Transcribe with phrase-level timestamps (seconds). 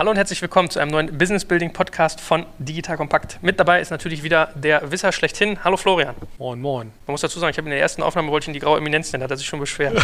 [0.00, 3.38] Hallo und herzlich willkommen zu einem neuen Business Building Podcast von Digital Kompakt.
[3.42, 5.62] Mit dabei ist natürlich wieder der Wisser schlechthin.
[5.62, 6.14] Hallo Florian.
[6.38, 6.90] Moin, moin.
[7.06, 8.78] Man muss dazu sagen, ich habe in der ersten Aufnahme wollte ich ihn die graue
[8.78, 10.02] Eminenz nennen, hat er sich schon beschwert.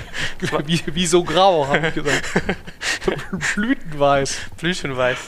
[0.64, 2.22] wie, wie so grau, habe ich gesagt.
[3.54, 4.40] Blütenweiß.
[4.56, 5.18] Blütenweiß.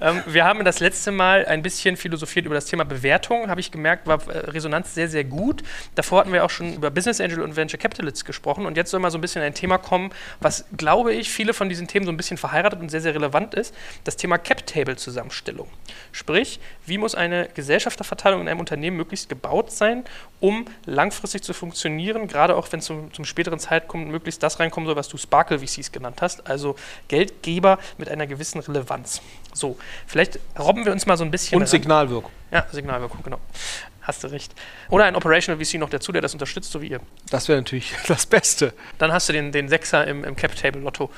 [0.00, 3.72] Ähm, wir haben das letzte Mal ein bisschen philosophiert über das Thema Bewertung, habe ich
[3.72, 5.64] gemerkt, war äh, Resonanz sehr, sehr gut.
[5.96, 9.00] Davor hatten wir auch schon über Business Angel und Venture Capitalists gesprochen und jetzt soll
[9.00, 12.12] mal so ein bisschen ein Thema kommen, was, glaube ich, viele von diesen Themen so
[12.12, 13.74] ein bisschen verheiratet und sehr, sehr relevant ist ist,
[14.04, 15.68] das Thema Cap-Table-Zusammenstellung.
[16.12, 20.04] Sprich, wie muss eine Gesellschafterverteilung in einem Unternehmen möglichst gebaut sein,
[20.40, 24.96] um langfristig zu funktionieren, gerade auch wenn zum, zum späteren Zeitpunkt möglichst das reinkommen soll,
[24.96, 26.76] was du Sparkle VCs genannt hast, also
[27.08, 29.20] Geldgeber mit einer gewissen Relevanz.
[29.52, 29.76] So,
[30.06, 31.56] vielleicht robben wir uns mal so ein bisschen.
[31.56, 31.68] Und ran.
[31.68, 32.32] Signalwirkung.
[32.50, 33.38] Ja, Signalwirkung, genau.
[34.04, 34.52] Hast du recht.
[34.90, 37.00] Oder ein Operational VC noch dazu, der das unterstützt, so wie ihr.
[37.30, 38.74] Das wäre natürlich das Beste.
[38.98, 41.10] Dann hast du den, den Sechser im, im Cap-Table-Lotto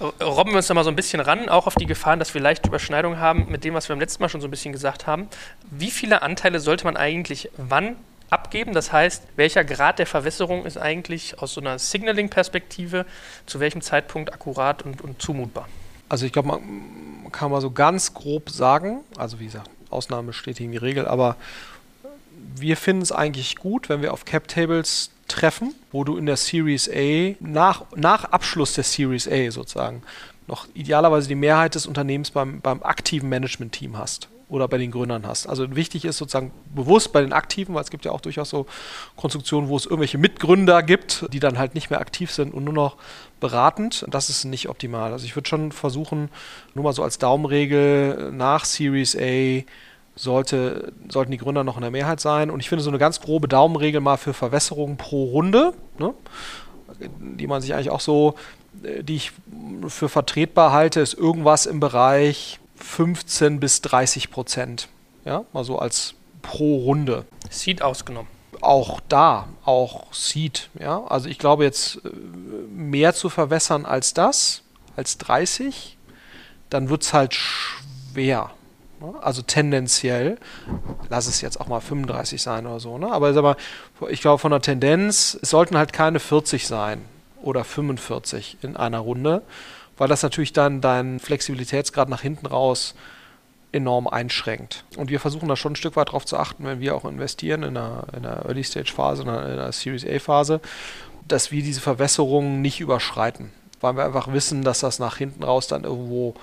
[0.00, 2.40] robben wir uns da mal so ein bisschen ran, auch auf die Gefahren, dass wir
[2.40, 5.06] leicht Überschneidungen haben mit dem, was wir beim letzten Mal schon so ein bisschen gesagt
[5.06, 5.28] haben.
[5.70, 7.96] Wie viele Anteile sollte man eigentlich wann
[8.30, 8.72] abgeben?
[8.72, 13.06] Das heißt, welcher Grad der Verwässerung ist eigentlich aus so einer Signaling-Perspektive
[13.46, 15.68] zu welchem Zeitpunkt akkurat und, und zumutbar?
[16.08, 20.58] Also ich glaube, man kann mal so ganz grob sagen, also wie gesagt, Ausnahme steht
[20.58, 21.36] gegen die Regel, aber
[22.56, 26.90] wir finden es eigentlich gut, wenn wir auf Cap-Tables treffen, wo du in der Series
[26.92, 30.02] A nach, nach Abschluss der Series A sozusagen
[30.48, 35.24] noch idealerweise die Mehrheit des Unternehmens beim, beim aktiven Management-Team hast oder bei den Gründern
[35.24, 35.46] hast.
[35.46, 38.66] Also wichtig ist sozusagen bewusst bei den Aktiven, weil es gibt ja auch durchaus so
[39.14, 42.74] Konstruktionen, wo es irgendwelche Mitgründer gibt, die dann halt nicht mehr aktiv sind und nur
[42.74, 42.96] noch
[43.38, 44.04] beratend.
[44.10, 45.12] Das ist nicht optimal.
[45.12, 46.28] Also ich würde schon versuchen,
[46.74, 49.62] nur mal so als Daumenregel nach Series A
[50.16, 52.50] sollte, sollten die Gründer noch in der Mehrheit sein.
[52.50, 56.14] Und ich finde so eine ganz grobe Daumenregel mal für Verwässerung pro Runde, ne,
[57.18, 58.34] die man sich eigentlich auch so,
[58.82, 59.32] äh, die ich
[59.88, 64.88] für vertretbar halte, ist irgendwas im Bereich 15 bis 30 Prozent.
[65.24, 67.24] Ja, mal so als pro Runde.
[67.50, 68.28] Seed ausgenommen.
[68.60, 70.70] Auch da, auch Seed.
[70.78, 72.08] Ja, also ich glaube jetzt äh,
[72.70, 74.62] mehr zu verwässern als das,
[74.96, 75.98] als 30,
[76.70, 78.50] dann wird es halt schwer.
[79.00, 79.14] Ne?
[79.20, 80.38] Also tendenziell,
[81.08, 83.10] lass es jetzt auch mal 35 sein oder so, ne?
[83.10, 83.56] aber ich, mal,
[84.08, 87.04] ich glaube von der Tendenz, es sollten halt keine 40 sein
[87.42, 89.42] oder 45 in einer Runde,
[89.96, 92.94] weil das natürlich dann deinen Flexibilitätsgrad nach hinten raus
[93.74, 94.84] enorm einschränkt.
[94.96, 97.64] Und wir versuchen da schon ein Stück weit darauf zu achten, wenn wir auch investieren
[97.64, 100.60] in einer, in einer Early-Stage-Phase, in einer Series A-Phase,
[101.26, 103.50] dass wir diese Verwässerungen nicht überschreiten,
[103.80, 106.34] weil wir einfach wissen, dass das nach hinten raus dann irgendwo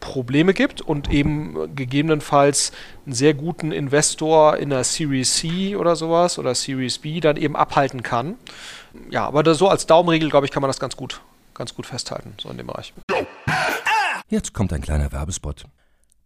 [0.00, 2.72] Probleme gibt und eben gegebenenfalls
[3.04, 7.56] einen sehr guten Investor in der Series C oder sowas oder Series B dann eben
[7.56, 8.36] abhalten kann.
[9.10, 11.20] Ja, aber so als Daumenregel, glaube ich, kann man das ganz gut,
[11.54, 12.92] ganz gut festhalten, so in dem Bereich.
[14.28, 15.64] Jetzt kommt ein kleiner Werbespot.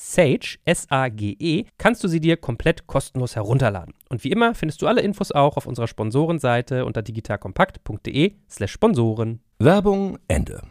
[0.00, 3.94] Sage, S-A-G-E, kannst du sie dir komplett kostenlos herunterladen.
[4.08, 9.40] Und wie immer findest du alle Infos auch auf unserer Sponsorenseite unter digitalkompakt.de slash Sponsoren.
[9.58, 10.62] Werbung Ende.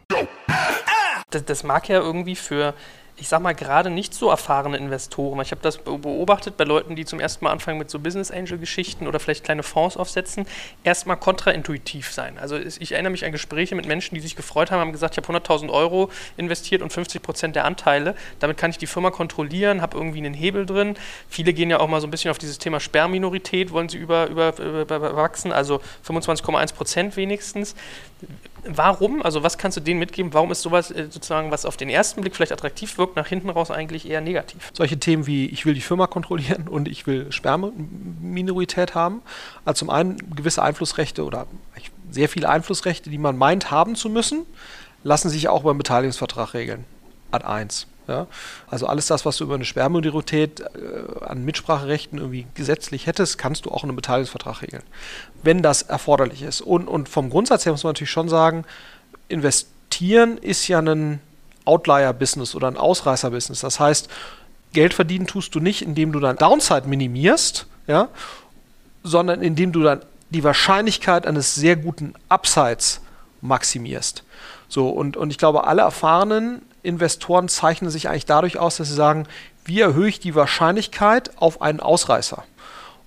[1.28, 2.72] Das, das mag ja irgendwie für
[3.20, 5.40] ich sag mal, gerade nicht so erfahrene Investoren.
[5.40, 9.06] Ich habe das beobachtet bei Leuten, die zum ersten Mal anfangen mit so Business Angel-Geschichten
[9.08, 10.46] oder vielleicht kleine Fonds aufsetzen,
[10.84, 12.38] erstmal kontraintuitiv sein.
[12.38, 15.24] Also ich erinnere mich an Gespräche mit Menschen, die sich gefreut haben, haben gesagt, ich
[15.24, 18.14] habe 100.000 Euro investiert und 50 Prozent der Anteile.
[18.38, 20.96] Damit kann ich die Firma kontrollieren, habe irgendwie einen Hebel drin.
[21.28, 24.28] Viele gehen ja auch mal so ein bisschen auf dieses Thema Sperrminorität, wollen sie über,
[24.28, 27.74] über, über, überwachsen, also 25,1 Prozent wenigstens
[28.64, 29.22] Warum?
[29.22, 30.32] Also was kannst du denen mitgeben?
[30.34, 33.50] Warum ist sowas äh, sozusagen, was auf den ersten Blick vielleicht attraktiv wirkt, nach hinten
[33.50, 34.70] raus eigentlich eher negativ?
[34.72, 39.22] Solche Themen wie ich will die Firma kontrollieren und ich will Sperrminorität haben.
[39.64, 41.46] Also zum einen gewisse Einflussrechte oder
[42.10, 44.46] sehr viele Einflussrechte, die man meint haben zu müssen,
[45.02, 46.84] lassen sich auch beim Beteiligungsvertrag regeln.
[47.30, 47.86] Ad 1.
[48.08, 48.26] Ja?
[48.68, 53.66] Also alles das, was du über eine Sperrminorität äh, an Mitspracherechten irgendwie gesetzlich hättest, kannst
[53.66, 54.82] du auch in einem Beteiligungsvertrag regeln,
[55.42, 56.60] wenn das erforderlich ist.
[56.62, 58.64] Und, und vom Grundsatz her muss man natürlich schon sagen,
[59.28, 61.20] investieren ist ja ein
[61.66, 63.60] Outlier-Business oder ein Ausreißer-Business.
[63.60, 64.08] Das heißt,
[64.72, 68.08] Geld verdienen tust du nicht, indem du dein Downside minimierst, ja,
[69.02, 70.00] sondern indem du dann
[70.30, 73.00] die Wahrscheinlichkeit eines sehr guten Upsides
[73.40, 74.24] maximierst.
[74.68, 78.94] So, und, und ich glaube, alle erfahrenen Investoren zeichnen sich eigentlich dadurch aus, dass sie
[78.94, 79.26] sagen,
[79.64, 82.44] wie erhöhe ich die Wahrscheinlichkeit auf einen Ausreißer?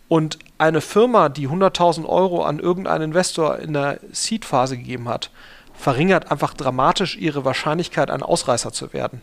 [0.07, 5.31] Und eine Firma, die 100.000 Euro an irgendeinen Investor in der Seed-Phase gegeben hat,
[5.73, 9.21] verringert einfach dramatisch ihre Wahrscheinlichkeit, ein Ausreißer zu werden.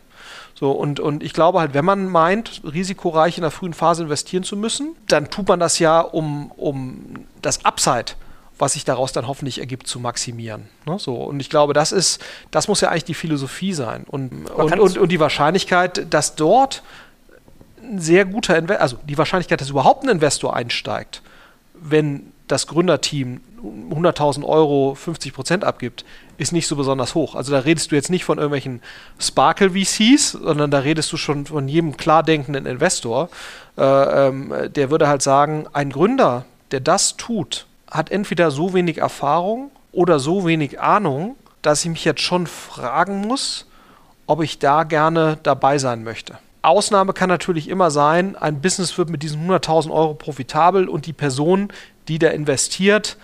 [0.55, 4.43] So, und, und ich glaube halt, wenn man meint, risikoreich in der frühen Phase investieren
[4.43, 8.15] zu müssen, dann tut man das ja, um, um das Upside
[8.58, 10.69] was sich daraus dann hoffentlich ergibt, zu maximieren.
[10.87, 10.99] Ne?
[10.99, 14.05] So, und ich glaube, das ist, das muss ja eigentlich die Philosophie sein.
[14.08, 16.82] Und, und, und, und, die Wahrscheinlichkeit, dass dort
[17.82, 21.22] ein sehr guter Investor, also die Wahrscheinlichkeit, dass überhaupt ein Investor einsteigt,
[21.75, 23.40] wenn das Gründerteam
[23.90, 26.04] 100.000 Euro 50 Prozent abgibt,
[26.38, 27.34] ist nicht so besonders hoch.
[27.34, 28.81] Also da redest du jetzt nicht von irgendwelchen
[29.19, 33.28] Sparkle VCs, sondern da redest du schon von jedem klar denkenden Investor.
[33.76, 38.99] Äh, ähm, der würde halt sagen, ein Gründer, der das tut, hat entweder so wenig
[38.99, 43.67] Erfahrung oder so wenig Ahnung, dass ich mich jetzt schon fragen muss,
[44.26, 46.38] ob ich da gerne dabei sein möchte.
[46.62, 51.12] Ausnahme kann natürlich immer sein, ein Business wird mit diesen 100.000 Euro profitabel und die
[51.12, 51.73] Person,
[52.08, 53.17] die da investiert,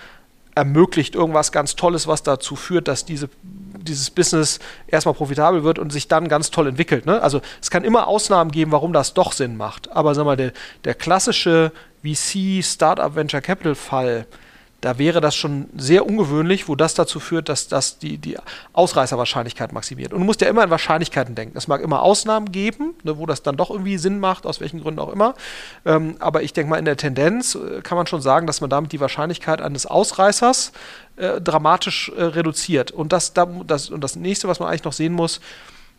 [0.54, 5.92] ermöglicht irgendwas ganz Tolles, was dazu führt, dass diese, dieses Business erstmal profitabel wird und
[5.92, 7.06] sich dann ganz toll entwickelt.
[7.06, 7.20] Ne?
[7.20, 9.90] Also es kann immer Ausnahmen geben, warum das doch Sinn macht.
[9.90, 10.52] Aber sag mal, der,
[10.84, 11.72] der klassische
[12.04, 14.26] VC Startup Venture Capital Fall,
[14.84, 18.36] da wäre das schon sehr ungewöhnlich, wo das dazu führt, dass das die, die
[18.74, 20.12] Ausreißerwahrscheinlichkeit maximiert.
[20.12, 21.56] Und du musst ja immer an Wahrscheinlichkeiten denken.
[21.56, 24.82] Es mag immer Ausnahmen geben, ne, wo das dann doch irgendwie Sinn macht, aus welchen
[24.82, 25.36] Gründen auch immer.
[25.86, 28.68] Ähm, aber ich denke mal, in der Tendenz äh, kann man schon sagen, dass man
[28.68, 30.72] damit die Wahrscheinlichkeit eines Ausreißers
[31.16, 32.90] äh, dramatisch äh, reduziert.
[32.90, 35.40] Und das, das, und das nächste, was man eigentlich noch sehen muss,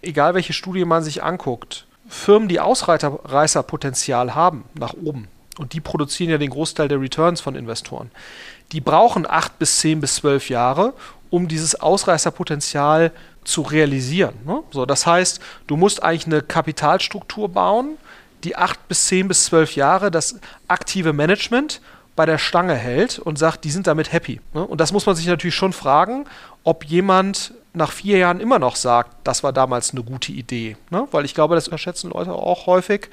[0.04, 5.28] egal welche Studie man sich anguckt, Firmen, die Ausreißerpotenzial haben nach oben,
[5.58, 8.12] und die produzieren ja den Großteil der Returns von Investoren
[8.72, 10.94] die brauchen acht bis zehn bis zwölf Jahre,
[11.30, 13.12] um dieses Ausreißerpotenzial
[13.44, 14.36] zu realisieren.
[14.46, 14.64] Ne?
[14.72, 17.98] So, das heißt, du musst eigentlich eine Kapitalstruktur bauen,
[18.44, 21.82] die acht bis zehn bis zwölf Jahre das aktive Management
[22.16, 24.40] bei der Stange hält und sagt, die sind damit happy.
[24.54, 24.66] Ne?
[24.66, 26.26] Und das muss man sich natürlich schon fragen,
[26.64, 30.78] ob jemand nach vier Jahren immer noch sagt, das war damals eine gute Idee.
[30.90, 31.08] Ne?
[31.12, 33.10] Weil ich glaube, das unterschätzen Leute auch häufig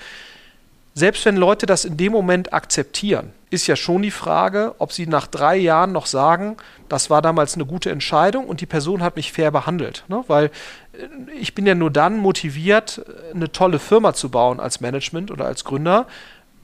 [0.94, 5.06] selbst wenn Leute das in dem Moment akzeptieren, ist ja schon die Frage, ob sie
[5.06, 6.56] nach drei Jahren noch sagen,
[6.88, 10.04] das war damals eine gute Entscheidung und die Person hat mich fair behandelt.
[10.08, 10.24] Ne?
[10.26, 13.04] Weil äh, ich bin ja nur dann motiviert,
[13.34, 16.06] eine tolle Firma zu bauen als Management oder als Gründer,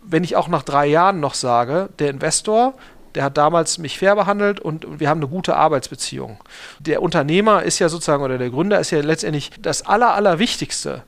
[0.03, 2.75] wenn ich auch nach drei Jahren noch sage, der Investor,
[3.15, 6.39] der hat damals mich fair behandelt und wir haben eine gute Arbeitsbeziehung.
[6.79, 11.03] Der Unternehmer ist ja sozusagen, oder der Gründer ist ja letztendlich das Aller, Allerwichtigste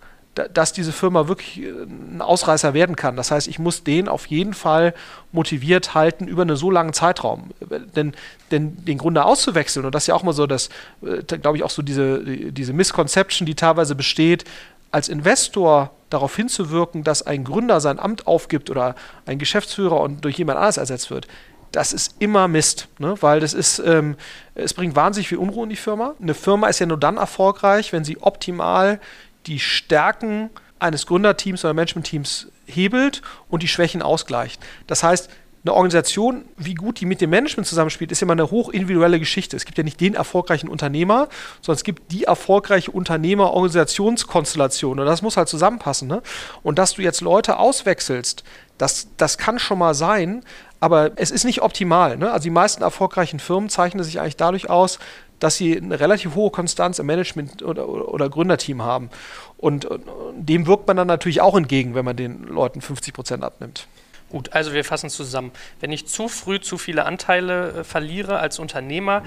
[0.48, 3.16] dass diese Firma wirklich äh, ein Ausreißer werden kann.
[3.16, 4.94] Das heißt, ich muss den auf jeden Fall
[5.32, 7.50] motiviert halten über einen so langen Zeitraum.
[7.94, 8.14] Denn,
[8.50, 10.68] denn den Gründer auszuwechseln, und das ist ja auch mal so, dass,
[11.02, 14.44] äh, glaube ich, auch so diese, diese Misconception, die teilweise besteht,
[14.90, 20.36] als Investor darauf hinzuwirken, dass ein Gründer sein Amt aufgibt oder ein Geschäftsführer und durch
[20.36, 21.28] jemand anderes ersetzt wird,
[21.72, 23.14] das ist immer Mist, ne?
[23.20, 24.16] weil das ist, ähm,
[24.54, 26.14] es bringt wahnsinnig viel Unruhe in die Firma.
[26.20, 29.00] Eine Firma ist ja nur dann erfolgreich, wenn sie optimal
[29.46, 34.62] die Stärken eines Gründerteams oder Managementteams hebelt und die Schwächen ausgleicht.
[34.86, 35.30] Das heißt,
[35.62, 39.56] eine Organisation, wie gut die mit dem Management zusammenspielt, ist immer eine hochindividuelle Geschichte.
[39.56, 41.28] Es gibt ja nicht den erfolgreichen Unternehmer,
[41.60, 44.98] sondern es gibt die erfolgreiche Unternehmer-Organisationskonstellation.
[44.98, 46.08] Und das muss halt zusammenpassen.
[46.08, 46.22] Ne?
[46.62, 48.42] Und dass du jetzt Leute auswechselst,
[48.78, 50.42] das, das kann schon mal sein,
[50.80, 52.16] aber es ist nicht optimal.
[52.16, 52.32] Ne?
[52.32, 54.98] Also die meisten erfolgreichen Firmen zeichnen sich eigentlich dadurch aus,
[55.40, 59.10] dass sie eine relativ hohe Konstanz im Management oder, oder Gründerteam haben.
[59.56, 60.02] Und, und,
[60.36, 63.88] dem wirkt man dann natürlich auch entgegen, wenn man den Leuten 50 Prozent abnimmt.
[64.30, 65.50] Gut, also wir fassen zusammen.
[65.80, 69.24] Wenn ich zu früh zu viele Anteile äh, verliere als Unternehmer,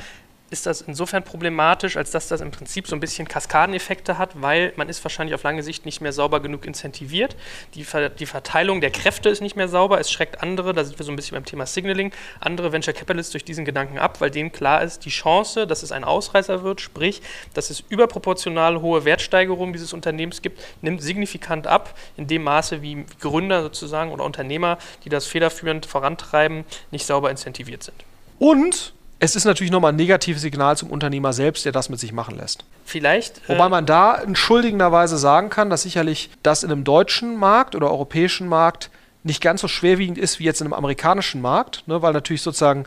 [0.53, 4.71] ist das insofern problematisch, als dass das im Prinzip so ein bisschen Kaskadeneffekte hat, weil
[4.75, 7.35] man ist wahrscheinlich auf lange Sicht nicht mehr sauber genug incentiviert.
[7.73, 9.99] Die, Ver die Verteilung der Kräfte ist nicht mehr sauber.
[9.99, 13.31] Es schreckt andere, da sind wir so ein bisschen beim Thema Signaling, andere Venture Capitalists
[13.31, 16.81] durch diesen Gedanken ab, weil denen klar ist, die Chance, dass es ein Ausreißer wird,
[16.81, 17.23] sprich,
[17.55, 23.05] dass es überproportional hohe Wertsteigerungen dieses Unternehmens gibt, nimmt signifikant ab, in dem Maße, wie
[23.19, 27.97] Gründer sozusagen oder Unternehmer, die das federführend vorantreiben, nicht sauber incentiviert sind.
[28.37, 28.93] Und
[29.23, 32.35] es ist natürlich nochmal ein negatives Signal zum Unternehmer selbst, der das mit sich machen
[32.35, 32.65] lässt.
[32.83, 33.47] Vielleicht.
[33.47, 37.89] Wobei äh, man da entschuldigenderweise sagen kann, dass sicherlich das in einem deutschen Markt oder
[37.89, 38.89] europäischen Markt
[39.23, 42.85] nicht ganz so schwerwiegend ist wie jetzt in einem amerikanischen Markt, ne, weil natürlich sozusagen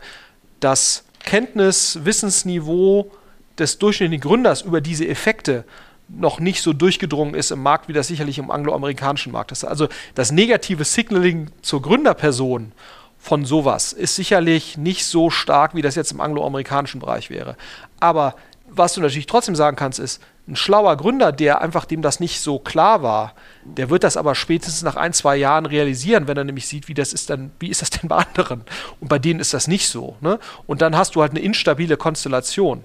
[0.59, 3.09] das Kenntnis-, Wissensniveau
[3.57, 5.65] des durchschnittlichen Gründers über diese Effekte
[6.07, 9.65] noch nicht so durchgedrungen ist im Markt, wie das sicherlich im angloamerikanischen Markt ist.
[9.65, 12.73] Also das negative Signaling zur Gründerperson
[13.19, 17.57] von sowas ist sicherlich nicht so stark, wie das jetzt im angloamerikanischen Bereich wäre.
[17.99, 18.35] Aber
[18.69, 22.39] was du natürlich trotzdem sagen kannst, ist, ein schlauer Gründer, der einfach dem das nicht
[22.39, 23.33] so klar war,
[23.65, 26.93] der wird das aber spätestens nach ein, zwei Jahren realisieren, wenn er nämlich sieht, wie
[26.93, 28.63] das ist dann, wie ist das denn bei anderen?
[29.01, 30.15] Und bei denen ist das nicht so.
[30.21, 30.39] Ne?
[30.65, 32.83] Und dann hast du halt eine instabile Konstellation.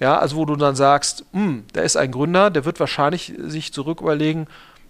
[0.00, 3.72] Ja, also wo du dann sagst, hm, da ist ein Gründer, der wird wahrscheinlich sich
[3.72, 4.46] zurück überlegen,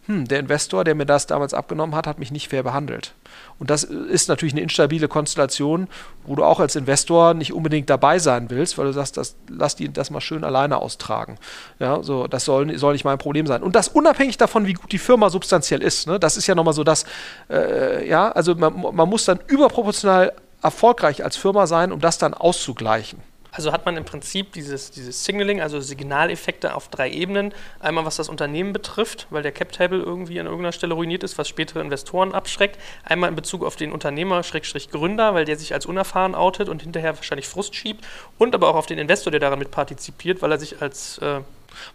[0.08, 3.12] hm, der Investor, der mir das damals abgenommen hat, hat mich nicht fair behandelt.
[3.58, 5.86] Und das ist natürlich eine instabile Konstellation,
[6.24, 9.76] wo du auch als Investor nicht unbedingt dabei sein willst, weil du sagst, das, lass
[9.76, 11.36] die das mal schön alleine austragen.
[11.78, 13.62] Ja, so, das soll, soll nicht mein Problem sein.
[13.62, 16.06] Und das unabhängig davon, wie gut die Firma substanziell ist.
[16.06, 16.18] Ne?
[16.18, 17.04] Das ist ja nochmal so das,
[17.50, 22.32] äh, ja, also man, man muss dann überproportional erfolgreich als Firma sein, um das dann
[22.32, 23.20] auszugleichen.
[23.58, 27.52] Also hat man im Prinzip dieses, dieses Signaling, also Signaleffekte auf drei Ebenen.
[27.80, 31.48] Einmal was das Unternehmen betrifft, weil der Cap-Table irgendwie an irgendeiner Stelle ruiniert ist, was
[31.48, 32.78] spätere Investoren abschreckt.
[33.02, 36.82] Einmal in Bezug auf den Unternehmer, Schrägstrich Gründer, weil der sich als unerfahren outet und
[36.82, 38.06] hinterher wahrscheinlich Frust schiebt.
[38.38, 41.40] Und aber auch auf den Investor, der daran mit partizipiert, weil er sich als äh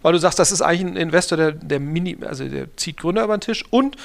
[0.02, 3.24] weil du sagst, das ist eigentlich ein Investor, der, der, mini, also der zieht Gründer
[3.24, 3.96] über den Tisch und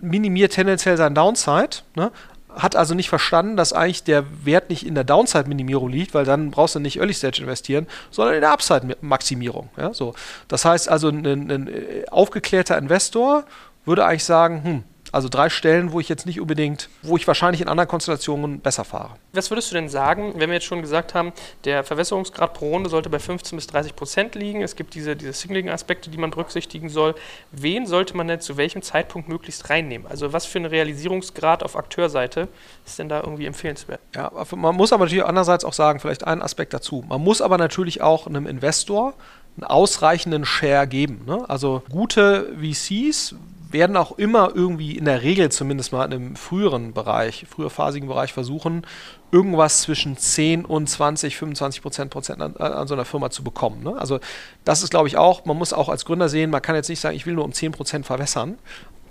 [0.00, 1.78] minimiert tendenziell sein Downside.
[1.94, 2.10] Ne?
[2.56, 6.50] Hat also nicht verstanden, dass eigentlich der Wert nicht in der Downside-Minimierung liegt, weil dann
[6.50, 9.70] brauchst du nicht Early Stage investieren, sondern in der Upside-Maximierung.
[9.76, 10.14] Ja, so.
[10.48, 11.70] Das heißt also, ein, ein
[12.10, 13.44] aufgeklärter Investor
[13.84, 17.60] würde eigentlich sagen, hm, also drei Stellen, wo ich jetzt nicht unbedingt, wo ich wahrscheinlich
[17.60, 19.10] in anderen Konstellationen besser fahre.
[19.32, 21.32] Was würdest du denn sagen, wenn wir jetzt schon gesagt haben,
[21.64, 25.32] der Verwässerungsgrad pro Runde sollte bei 15 bis 30 Prozent liegen, es gibt diese, diese
[25.32, 27.14] Signaling-Aspekte, die man berücksichtigen soll.
[27.52, 30.06] Wen sollte man denn zu welchem Zeitpunkt möglichst reinnehmen?
[30.08, 32.48] Also was für ein Realisierungsgrad auf Akteurseite
[32.84, 34.00] ist denn da irgendwie empfehlenswert?
[34.14, 37.04] Ja, man muss aber natürlich andererseits auch sagen, vielleicht einen Aspekt dazu.
[37.08, 39.14] Man muss aber natürlich auch einem Investor
[39.56, 41.22] einen ausreichenden Share geben.
[41.26, 41.48] Ne?
[41.48, 43.36] Also gute VCs
[43.74, 48.32] werden auch immer irgendwie in der Regel zumindest mal in einem früheren Bereich, früherphasigen Bereich
[48.32, 48.86] versuchen,
[49.30, 53.82] irgendwas zwischen 10 und 20, 25 Prozent, Prozent an, an, so einer Firma zu bekommen.
[53.82, 53.94] Ne?
[53.98, 54.20] Also
[54.64, 57.00] das ist, glaube ich, auch, man muss auch als Gründer sehen, man kann jetzt nicht
[57.00, 58.56] sagen, ich will nur um 10 Prozent verwässern.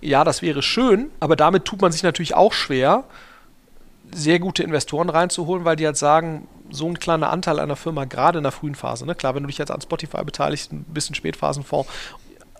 [0.01, 3.03] Ja, das wäre schön, aber damit tut man sich natürlich auch schwer,
[4.11, 8.39] sehr gute Investoren reinzuholen, weil die halt sagen, so ein kleiner Anteil einer Firma, gerade
[8.39, 9.15] in der frühen Phase, ne?
[9.15, 11.89] klar, wenn du dich jetzt an Spotify beteiligst, ein bisschen Spätphasenfonds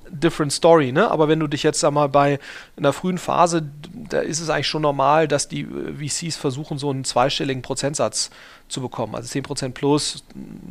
[0.09, 1.09] different story, ne?
[1.09, 2.39] Aber wenn du dich jetzt einmal bei
[2.77, 3.69] einer frühen Phase,
[4.09, 8.29] da ist es eigentlich schon normal, dass die äh, VCs versuchen, so einen zweistelligen Prozentsatz
[8.67, 9.15] zu bekommen.
[9.15, 10.23] Also 10% plus,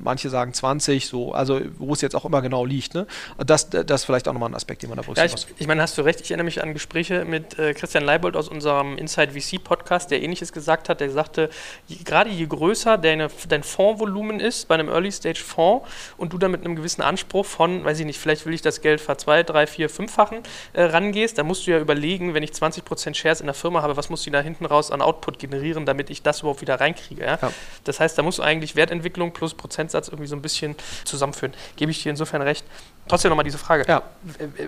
[0.02, 2.94] manche sagen 20, so, also wo es jetzt auch immer genau liegt.
[2.94, 3.06] Ne?
[3.38, 5.60] Das, das ist vielleicht auch nochmal ein Aspekt, den man da berücksichtigen ja, ich, muss.
[5.60, 8.48] Ich meine, hast du recht, ich erinnere mich an Gespräche mit äh, Christian Leibold aus
[8.48, 11.00] unserem Inside VC Podcast, der ähnliches gesagt hat.
[11.00, 11.50] Der sagte,
[11.86, 16.38] je, gerade je größer deine, dein Fondsvolumen ist bei einem Early Stage Fonds und du
[16.38, 19.18] dann mit einem gewissen Anspruch von, weiß ich nicht, vielleicht will ich das Geld ver
[19.18, 20.38] zwei, drei, vier, fünffachen
[20.72, 23.96] äh, rangehst, dann musst du ja überlegen, wenn ich 20% Shares in der Firma habe,
[23.96, 27.24] was muss die da hinten raus an Output generieren, damit ich das überhaupt wieder reinkriege.
[27.24, 27.38] Ja?
[27.40, 27.52] Ja.
[27.84, 31.54] Das heißt, da muss eigentlich Wertentwicklung plus Prozentsatz irgendwie so ein bisschen zusammenführen.
[31.76, 32.64] Gebe ich dir insofern recht.
[33.08, 33.84] Trotzdem nochmal diese Frage.
[33.88, 34.02] Ja.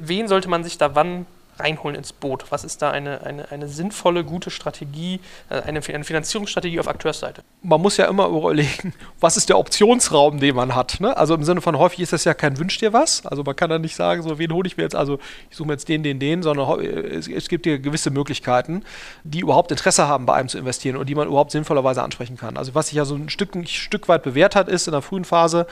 [0.00, 1.26] Wen sollte man sich da wann
[1.58, 2.46] reinholen ins Boot?
[2.50, 5.20] Was ist da eine, eine, eine sinnvolle, gute Strategie,
[5.50, 7.42] äh, eine, eine Finanzierungsstrategie auf Akteursseite?
[7.62, 11.00] Man muss ja immer überlegen, was ist der Optionsraum, den man hat.
[11.00, 11.16] Ne?
[11.16, 13.24] Also im Sinne von häufig ist das ja kein Wünsch dir was.
[13.26, 15.18] Also man kann da nicht sagen, so wen hole ich mir jetzt, also
[15.50, 18.84] ich suche mir jetzt den, den, den, sondern es, es gibt hier gewisse Möglichkeiten,
[19.22, 22.56] die überhaupt Interesse haben, bei einem zu investieren und die man überhaupt sinnvollerweise ansprechen kann.
[22.56, 25.02] Also was sich ja so ein Stück, ein Stück weit bewährt hat, ist in der
[25.02, 25.66] frühen Phase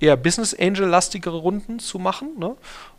[0.00, 2.30] eher Business Angel-lastigere Runden zu machen.
[2.38, 2.56] Ne?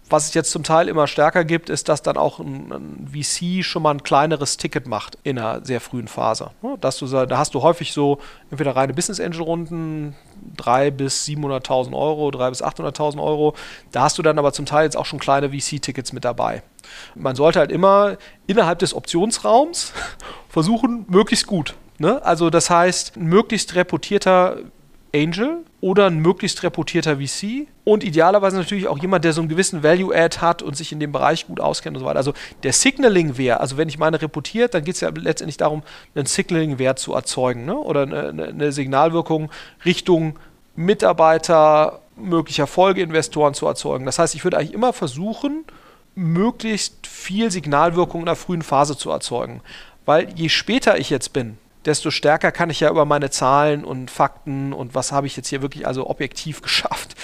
[0.10, 3.64] Was es jetzt zum Teil immer stärker gibt, ist, dass dann auch ein, ein VC
[3.64, 6.52] schon mal ein kleineres Ticket macht in einer sehr frühen Phase.
[6.62, 6.78] Ne?
[6.82, 10.16] Dass du, da hast du häufig so entweder reine Business Angel Runden,
[10.58, 13.54] 3 bis 700.000 Euro, 3 bis 800.000 Euro.
[13.92, 16.64] Da hast du dann aber zum Teil jetzt auch schon kleine VC-Tickets mit dabei.
[17.14, 19.94] Man sollte halt immer innerhalb des Optionsraums
[20.50, 21.76] versuchen, möglichst gut.
[22.00, 22.24] Ne?
[22.24, 24.58] Also das heißt, ein möglichst reputierter
[25.14, 29.82] Angel oder ein möglichst reputierter VC und idealerweise natürlich auch jemand, der so einen gewissen
[29.82, 32.18] Value-Add hat und sich in dem Bereich gut auskennt und so weiter.
[32.18, 35.84] Also der Signaling-Wert, also wenn ich meine reputiert, dann geht es ja letztendlich darum,
[36.16, 37.76] einen Signaling-Wert zu erzeugen ne?
[37.76, 39.50] oder eine, eine Signalwirkung
[39.86, 40.38] Richtung
[40.76, 44.06] Mitarbeiter, möglicher Folgeinvestoren zu erzeugen.
[44.06, 45.66] Das heißt, ich würde eigentlich immer versuchen,
[46.16, 49.62] möglichst viel Signalwirkung in der frühen Phase zu erzeugen.
[50.06, 54.12] Weil je später ich jetzt bin, desto stärker kann ich ja über meine Zahlen und
[54.12, 57.16] Fakten und was habe ich jetzt hier wirklich also objektiv geschafft,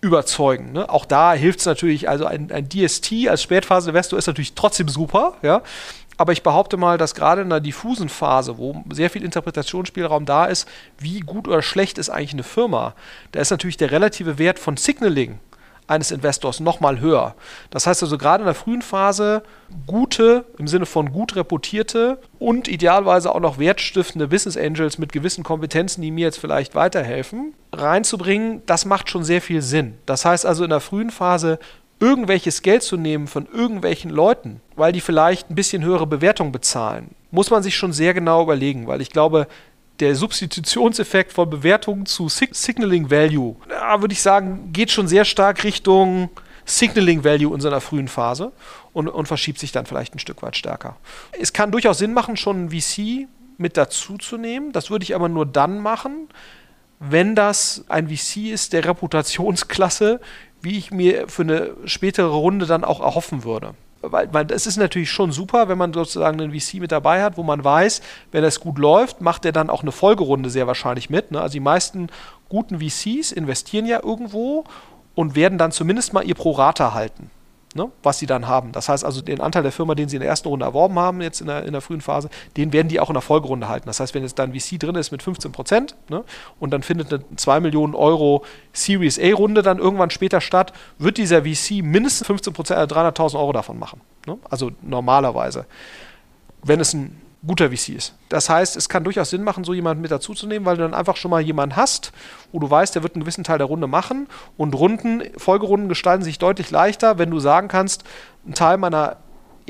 [0.00, 0.72] überzeugen.
[0.72, 0.88] Ne?
[0.88, 5.34] Auch da hilft es natürlich, also ein, ein DST als Spätphase-Investor ist natürlich trotzdem super,
[5.42, 5.62] ja.
[6.16, 10.44] Aber ich behaupte mal, dass gerade in einer diffusen Phase, wo sehr viel Interpretationsspielraum da
[10.44, 12.94] ist, wie gut oder schlecht ist eigentlich eine Firma,
[13.32, 15.38] da ist natürlich der relative Wert von Signaling
[15.90, 17.34] eines Investors nochmal höher.
[17.70, 19.42] Das heißt also gerade in der frühen Phase
[19.86, 25.44] gute, im Sinne von gut reputierte und idealerweise auch noch wertstiftende Business Angels mit gewissen
[25.44, 29.98] Kompetenzen, die mir jetzt vielleicht weiterhelfen, reinzubringen, das macht schon sehr viel Sinn.
[30.06, 31.58] Das heißt also in der frühen Phase
[31.98, 37.14] irgendwelches Geld zu nehmen von irgendwelchen Leuten, weil die vielleicht ein bisschen höhere Bewertung bezahlen,
[37.30, 39.46] muss man sich schon sehr genau überlegen, weil ich glaube,
[40.00, 45.24] der Substitutionseffekt von Bewertung zu Sig Signaling Value, da würde ich sagen, geht schon sehr
[45.24, 46.30] stark Richtung
[46.64, 48.52] Signaling Value in seiner frühen Phase
[48.92, 50.96] und, und verschiebt sich dann vielleicht ein Stück weit stärker.
[51.38, 53.28] Es kann durchaus Sinn machen, schon ein VC
[53.58, 54.72] mit dazu zu nehmen.
[54.72, 56.28] Das würde ich aber nur dann machen,
[56.98, 60.20] wenn das ein VC ist der Reputationsklasse,
[60.62, 64.76] wie ich mir für eine spätere Runde dann auch erhoffen würde weil, weil es ist
[64.76, 68.00] natürlich schon super, wenn man sozusagen einen VC mit dabei hat, wo man weiß,
[68.32, 71.30] wenn das gut läuft, macht er dann auch eine Folgerunde sehr wahrscheinlich mit.
[71.30, 71.40] Ne?
[71.40, 72.08] Also die meisten
[72.48, 74.64] guten VCs investieren ja irgendwo
[75.14, 77.30] und werden dann zumindest mal ihr Pro-Rata halten
[77.74, 78.72] ne, was sie dann haben.
[78.72, 81.20] Das heißt also, den Anteil der Firma, den sie in der ersten Runde erworben haben,
[81.20, 83.86] jetzt in der, in der frühen Phase, den werden die auch in der Folgerunde halten.
[83.86, 86.24] Das heißt, wenn jetzt dann VC drin ist mit 15 Prozent ne,
[86.58, 91.42] und dann findet eine 2 Millionen Euro Series A-Runde dann irgendwann später statt, wird dieser
[91.42, 94.00] VC mindestens 15 Prozent, also 300.000 Euro davon machen.
[94.26, 94.38] Ne?
[94.48, 95.66] Also normalerweise.
[96.62, 98.14] Wenn es ein guter VC ist.
[98.28, 101.16] Das heißt, es kann durchaus Sinn machen, so jemanden mit dazuzunehmen, weil du dann einfach
[101.16, 102.12] schon mal jemanden hast,
[102.52, 106.22] wo du weißt, der wird einen gewissen Teil der Runde machen und Runden, Folgerunden gestalten
[106.22, 108.04] sich deutlich leichter, wenn du sagen kannst,
[108.46, 109.16] ein Teil meiner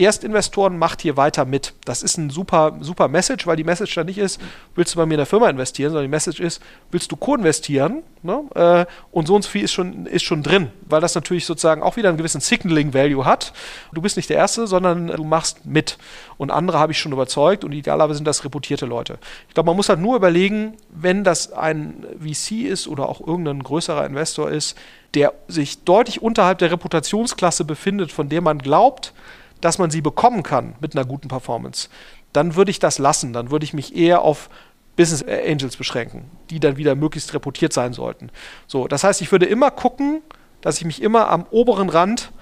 [0.00, 1.75] Erstinvestoren macht hier weiter mit.
[1.85, 4.40] Das ist ein super, super Message, weil die Message dann nicht ist,
[4.75, 8.02] willst du bei mir in der Firma investieren, sondern die Message ist, willst du co-investieren?
[8.23, 8.42] Ne?
[8.54, 11.83] Äh, und so und so viel ist schon, ist schon drin, weil das natürlich sozusagen
[11.83, 13.53] auch wieder einen gewissen Signaling-Value hat.
[13.92, 15.98] Du bist nicht der Erste, sondern du machst mit.
[16.37, 19.18] Und andere habe ich schon überzeugt und idealerweise sind das reputierte Leute.
[19.48, 23.62] Ich glaube, man muss halt nur überlegen, wenn das ein VC ist oder auch irgendein
[23.62, 24.77] größerer Investor ist,
[25.14, 29.12] der sich deutlich unterhalb der Reputationsklasse befindet, von der man glaubt,
[29.61, 31.88] dass man sie bekommen kann mit einer guten Performance,
[32.33, 33.33] dann würde ich das lassen.
[33.33, 34.49] Dann würde ich mich eher auf
[34.96, 38.31] Business Angels beschränken, die dann wieder möglichst reputiert sein sollten.
[38.66, 40.23] So, das heißt, ich würde immer gucken,
[40.61, 42.33] dass ich mich immer am oberen Rand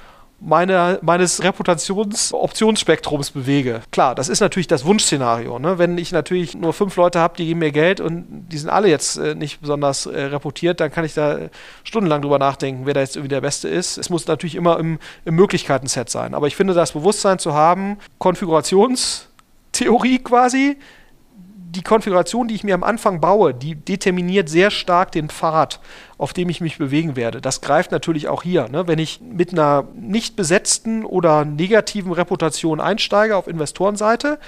[0.41, 3.83] meine, meines Reputationsoptionsspektrums bewege.
[3.91, 5.59] Klar, das ist natürlich das Wunschszenario.
[5.59, 5.79] Ne?
[5.79, 8.89] Wenn ich natürlich nur fünf Leute habe, die geben mir Geld und die sind alle
[8.89, 11.39] jetzt äh, nicht besonders äh, reputiert, dann kann ich da
[11.83, 13.99] stundenlang drüber nachdenken, wer da jetzt irgendwie der Beste ist.
[13.99, 16.35] Es muss natürlich immer im, im Möglichkeiten-Set sein.
[16.35, 20.77] Aber ich finde, das Bewusstsein zu haben, Konfigurationstheorie quasi,
[21.71, 25.81] die Konfiguration, die ich mir am Anfang baue, die determiniert sehr stark den Pfad,
[26.17, 27.41] auf dem ich mich bewegen werde.
[27.41, 28.69] Das greift natürlich auch hier.
[28.69, 28.87] Ne?
[28.89, 34.39] Wenn ich mit einer nicht besetzten oder negativen Reputation einsteige auf Investorenseite,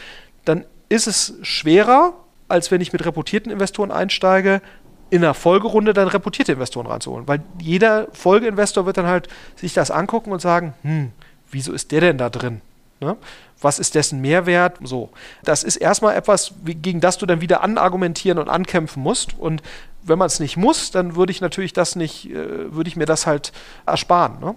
[0.44, 2.14] dann ist es schwerer,
[2.48, 4.62] als wenn ich mit reputierten Investoren einsteige,
[5.10, 7.28] in der Folgerunde dann reputierte Investoren reinzuholen.
[7.28, 11.10] Weil jeder Folgeinvestor wird dann halt sich das angucken und sagen, hm,
[11.50, 12.60] wieso ist der denn da drin?
[13.00, 13.16] Ne?
[13.60, 14.78] Was ist dessen Mehrwert?
[14.82, 15.10] So.
[15.42, 19.38] Das ist erstmal etwas, gegen das du dann wieder anargumentieren und ankämpfen musst.
[19.38, 19.62] Und
[20.02, 23.06] wenn man es nicht muss, dann würde ich natürlich das nicht, äh, würde ich mir
[23.06, 23.52] das halt
[23.86, 24.40] ersparen.
[24.40, 24.56] Ne?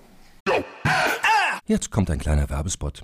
[1.65, 3.03] Jetzt kommt ein kleiner Werbespot.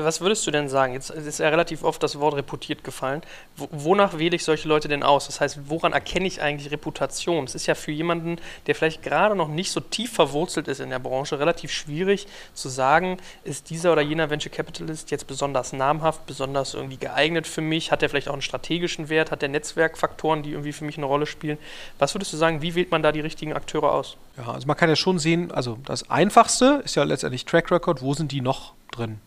[0.00, 0.92] Was würdest du denn sagen?
[0.92, 3.22] Jetzt ist ja relativ oft das Wort reputiert gefallen.
[3.56, 5.26] Wo, wonach wähle ich solche Leute denn aus?
[5.26, 7.44] Das heißt, woran erkenne ich eigentlich Reputation?
[7.44, 10.90] Es ist ja für jemanden, der vielleicht gerade noch nicht so tief verwurzelt ist in
[10.90, 16.26] der Branche, relativ schwierig zu sagen, ist dieser oder jener Venture Capitalist jetzt besonders namhaft,
[16.26, 17.90] besonders irgendwie geeignet für mich?
[17.90, 19.30] Hat der vielleicht auch einen strategischen Wert?
[19.30, 21.58] Hat der Netzwerkfaktoren, die irgendwie für mich eine Rolle spielen?
[21.98, 24.16] Was würdest du sagen, wie wählt man da die richtigen Akteure aus?
[24.36, 28.02] Ja, also man kann ja schon sehen, also das Einfachste ist ja letztendlich Track Record,
[28.02, 29.20] wo sind die noch drin?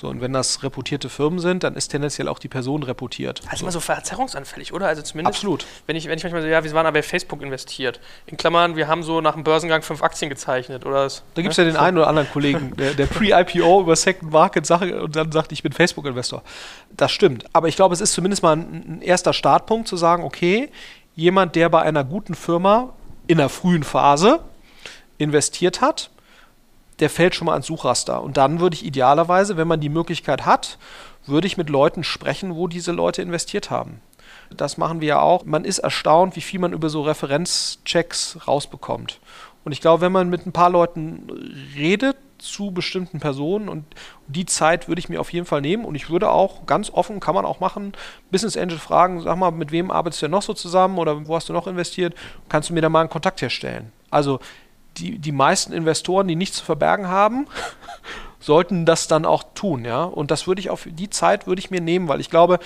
[0.00, 3.42] So, und wenn das reputierte Firmen sind, dann ist tendenziell auch die Person reputiert.
[3.44, 3.64] Also so.
[3.64, 4.86] immer so verzerrungsanfällig, oder?
[4.86, 5.36] Also zumindest.
[5.36, 5.66] Absolut.
[5.86, 8.00] Wenn ich, wenn ich manchmal so, ja, wir waren aber bei Facebook investiert.
[8.24, 11.04] In Klammern, wir haben so nach dem Börsengang fünf Aktien gezeichnet, oder?
[11.04, 11.64] Das, da gibt es ne?
[11.64, 15.32] ja den einen oder anderen Kollegen, der, der Pre-IPO über Second Market sagt und dann
[15.32, 16.42] sagt, ich bin Facebook-Investor.
[16.96, 17.44] Das stimmt.
[17.52, 20.70] Aber ich glaube, es ist zumindest mal ein, ein erster Startpunkt zu sagen, okay,
[21.14, 22.94] jemand, der bei einer guten Firma
[23.26, 24.40] in einer frühen Phase
[25.18, 26.08] investiert hat,
[27.00, 28.22] der fällt schon mal ans Suchraster.
[28.22, 30.78] Und dann würde ich idealerweise, wenn man die Möglichkeit hat,
[31.26, 34.00] würde ich mit Leuten sprechen, wo diese Leute investiert haben.
[34.50, 35.44] Das machen wir ja auch.
[35.44, 39.20] Man ist erstaunt, wie viel man über so Referenzchecks rausbekommt.
[39.64, 41.28] Und ich glaube, wenn man mit ein paar Leuten
[41.76, 43.84] redet zu bestimmten Personen und
[44.26, 47.20] die Zeit würde ich mir auf jeden Fall nehmen und ich würde auch ganz offen,
[47.20, 47.92] kann man auch machen,
[48.30, 51.36] Business Angel fragen, sag mal, mit wem arbeitest du denn noch so zusammen oder wo
[51.36, 52.14] hast du noch investiert?
[52.48, 53.92] Kannst du mir da mal einen Kontakt herstellen?
[54.10, 54.40] Also
[55.00, 57.46] die, die meisten Investoren, die nichts zu verbergen haben,
[58.40, 60.04] sollten das dann auch tun, ja.
[60.04, 62.58] Und das würde ich auf die Zeit würde ich mir nehmen, weil ich glaube,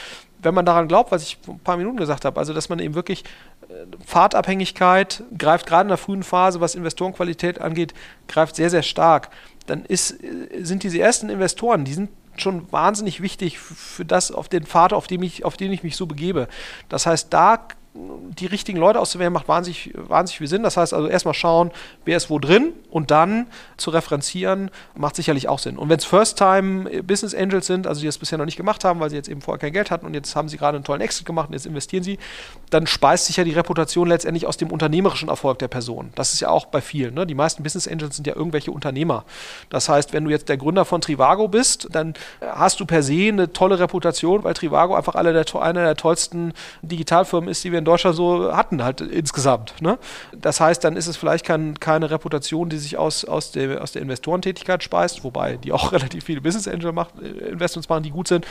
[0.43, 2.79] wenn man daran glaubt, was ich vor ein paar Minuten gesagt habe, also dass man
[2.79, 3.25] eben wirklich
[3.69, 7.95] äh, Fahrtabhängigkeit greift gerade in der frühen Phase, was Investorenqualität angeht,
[8.29, 9.31] greift sehr, sehr stark,
[9.67, 14.49] dann ist, äh, sind diese ersten Investoren, die sind schon wahnsinnig wichtig für das, auf
[14.49, 16.49] den Pfad, auf dem ich, auf den ich mich so begebe.
[16.89, 20.65] Das heißt, da die richtigen Leute auszuwählen, macht wahnsinnig, wahnsinnig viel Sinn.
[20.65, 21.71] Das heißt also erstmal schauen,
[22.05, 25.79] wer ist wo drin und dann zu referenzieren, macht sicherlich auch Sinn.
[25.79, 29.11] Und wenn es First-Time-Business Angels sind, also die das bisher noch nicht gemacht haben, weil
[29.11, 31.25] sie jetzt eben vorher kein Geld hatten und jetzt haben sie gerade einen tollen Exit
[31.25, 32.19] gemacht und jetzt investieren sie,
[32.71, 36.11] dann speist sich ja die Reputation letztendlich aus dem unternehmerischen Erfolg der Person.
[36.17, 37.15] Das ist ja auch bei vielen.
[37.15, 37.27] Ne?
[37.27, 39.25] Die meisten Business Angels sind ja irgendwelche Unternehmer.
[39.71, 43.29] Das heißt, wenn du jetzt der Gründer von Trivago bist, dann hast du per se
[43.29, 47.84] eine tolle Reputation, weil Trivago einfach eine der, eine der tollsten Digitalfirmen ist, die wir
[47.85, 49.81] in Deutschland so hatten, halt insgesamt.
[49.83, 49.99] Ne?
[50.33, 53.93] Das heißt, dann ist es vielleicht kein, keine Reputation, die sich aus, aus, der, aus
[53.93, 58.11] der Investorentätigkeit speist, wobei die auch relativ viele Business Angel macht, äh, Investments machen, die
[58.11, 58.47] gut sind.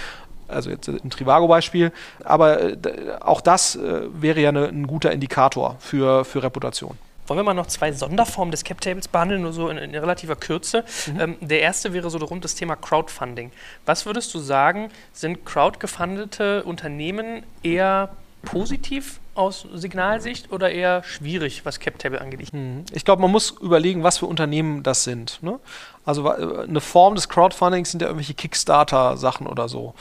[0.48, 1.91] Also jetzt ein Trivago-Beispiel.
[2.24, 2.78] Aber äh,
[3.22, 6.98] auch das äh, wäre ja eine, ein guter Indikator für, für Reputation.
[7.26, 10.84] Wollen wir mal noch zwei Sonderformen des Cap-Tables behandeln, nur so in, in relativer Kürze?
[11.08, 11.19] Mhm.
[11.19, 13.52] Ähm, der erste wäre so rund das Thema Crowdfunding.
[13.86, 18.10] Was würdest du sagen, sind crowdgefundete Unternehmen eher
[18.43, 22.50] positiv aus Signalsicht oder eher schwierig, was CapTable angeht?
[22.91, 25.41] Ich glaube, man muss überlegen, was für Unternehmen das sind.
[25.41, 25.60] Ne?
[26.06, 29.93] Also äh, eine Form des Crowdfundings sind ja irgendwelche Kickstarter-Sachen oder so.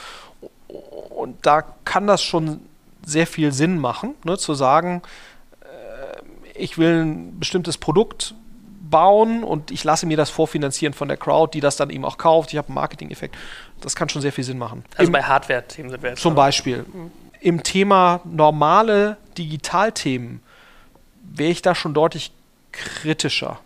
[0.68, 2.60] Und da kann das schon
[3.04, 4.38] sehr viel Sinn machen, ne?
[4.38, 5.02] zu sagen,
[5.62, 8.34] äh, ich will ein bestimmtes Produkt
[8.90, 12.18] bauen und ich lasse mir das vorfinanzieren von der Crowd, die das dann eben auch
[12.18, 12.52] kauft.
[12.52, 13.34] Ich habe einen Marketing-Effekt.
[13.80, 14.84] Das kann schon sehr viel Sinn machen.
[14.96, 16.20] Also Im, bei Hardware-Themen sind wir jetzt.
[16.20, 16.84] Zum Beispiel.
[16.92, 17.10] Mhm
[17.42, 20.40] im Thema normale Digitalthemen
[21.22, 22.32] wäre ich da schon deutlich
[22.72, 23.60] kritischer.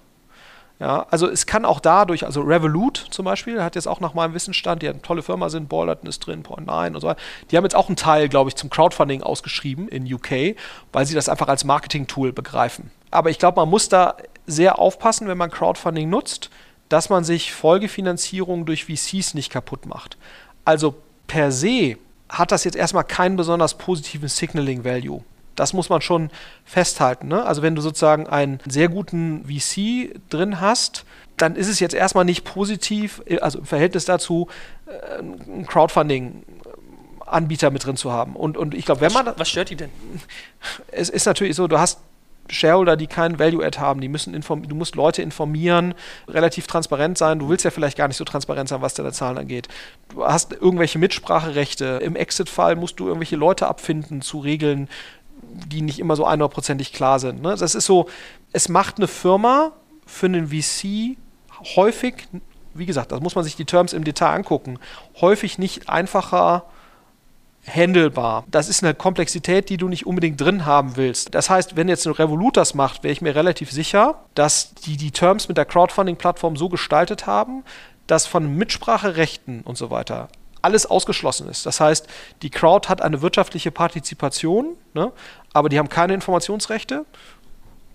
[0.79, 4.35] Ja, also es kann auch dadurch, also Revolut zum Beispiel, hat jetzt auch nach meinem
[4.35, 7.64] Wissensstand, die eine tolle Firma sind, Ballerton ist drin, Point9 und so weiter, die haben
[7.64, 10.55] jetzt auch einen Teil, glaube ich, zum Crowdfunding ausgeschrieben in UK,
[10.92, 12.90] weil sie das einfach als Marketing-Tool begreifen.
[13.11, 16.50] Aber ich glaube, man muss da sehr aufpassen, wenn man Crowdfunding nutzt,
[16.90, 20.18] dass man sich Folgefinanzierung durch VCs nicht kaputt macht.
[20.66, 20.94] Also
[21.26, 21.96] per se
[22.29, 25.22] hat das jetzt erstmal keinen besonders positiven Signaling Value.
[25.57, 26.31] Das muss man schon
[26.64, 27.27] festhalten.
[27.29, 27.45] Ne?
[27.45, 31.05] Also wenn du sozusagen einen sehr guten VC drin hast,
[31.37, 34.47] dann ist es jetzt erstmal nicht positiv, also im Verhältnis dazu,
[34.87, 38.37] äh, ein Crowdfunding-Anbieter mit drin zu haben.
[38.37, 39.33] Und, und ich glaube, wenn man.
[39.37, 39.90] Was stört die denn?
[40.92, 42.01] Es ist natürlich so, du hast
[42.49, 45.95] Shareholder, die keinen Value-Add haben, die müssen du musst Leute informieren,
[46.29, 47.38] relativ transparent sein.
[47.38, 49.69] Du willst ja vielleicht gar nicht so transparent sein, was deine Zahlen angeht.
[50.11, 52.01] Du hast irgendwelche Mitspracherechte.
[52.03, 54.88] Im Exit-Fall musst du irgendwelche Leute abfinden zu Regeln,
[55.42, 57.42] die nicht immer so 100%ig klar sind.
[57.42, 57.57] Ne?
[57.57, 58.09] Das ist so,
[58.53, 59.72] es macht eine Firma
[60.07, 61.16] für einen VC
[61.75, 62.29] häufig
[62.79, 64.79] wie gesagt, da muss man sich die Terms im Detail angucken,
[65.20, 66.64] häufig nicht einfacher
[67.66, 68.44] handelbar.
[68.49, 71.35] Das ist eine Komplexität, die du nicht unbedingt drin haben willst.
[71.35, 74.96] Das heißt, wenn jetzt ein Revolut das macht, wäre ich mir relativ sicher, dass die
[74.96, 77.64] die Terms mit der Crowdfunding-Plattform so gestaltet haben,
[78.07, 80.29] dass von Mitspracherechten und so weiter
[80.66, 81.64] alles ausgeschlossen ist.
[81.64, 82.09] Das heißt,
[82.42, 85.12] die Crowd hat eine wirtschaftliche Partizipation, ne,
[85.52, 87.07] aber die haben keine Informationsrechte,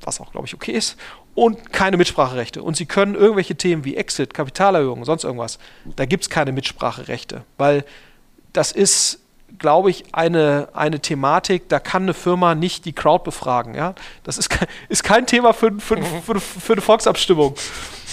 [0.04, 0.98] was auch, glaube ich, okay ist,
[1.36, 2.64] und keine Mitspracherechte.
[2.64, 5.60] Und sie können irgendwelche Themen wie Exit, Kapitalerhöhung, sonst irgendwas,
[5.98, 7.84] da gibt es keine Mitspracherechte, weil
[8.54, 9.21] das ist
[9.60, 13.76] glaube ich, eine, eine Thematik, da kann eine Firma nicht die Crowd befragen.
[13.76, 13.96] Ja?
[14.24, 17.56] Das ist, kein, ist kein Thema für, für, für, für eine Volksabstimmung.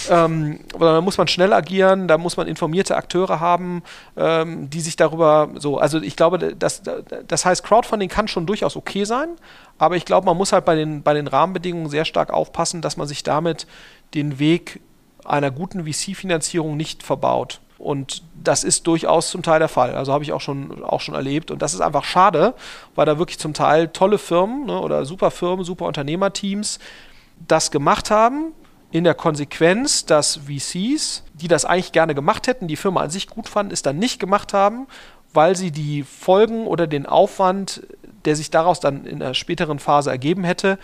[0.09, 3.83] Ähm, da muss man schnell agieren, da muss man informierte Akteure haben,
[4.15, 6.81] ähm, die sich darüber so, also ich glaube, das,
[7.27, 9.29] das heißt, Crowdfunding kann schon durchaus okay sein,
[9.77, 12.97] aber ich glaube, man muss halt bei den, bei den Rahmenbedingungen sehr stark aufpassen, dass
[12.97, 13.67] man sich damit
[14.13, 14.79] den Weg
[15.25, 17.59] einer guten VC-Finanzierung nicht verbaut.
[17.79, 19.95] Und das ist durchaus zum Teil der Fall.
[19.95, 21.49] Also habe ich auch schon, auch schon erlebt.
[21.49, 22.53] Und das ist einfach schade,
[22.93, 26.79] weil da wirklich zum Teil tolle Firmen ne, oder super Firmen, super Unternehmerteams
[27.47, 28.51] das gemacht haben.
[28.91, 33.27] In der Konsequenz, dass VCs, die das eigentlich gerne gemacht hätten, die Firma an sich
[33.27, 34.87] gut fanden, es dann nicht gemacht haben,
[35.33, 37.83] weil sie die Folgen oder den Aufwand,
[38.25, 40.79] der sich daraus dann in der späteren Phase ergeben hätte,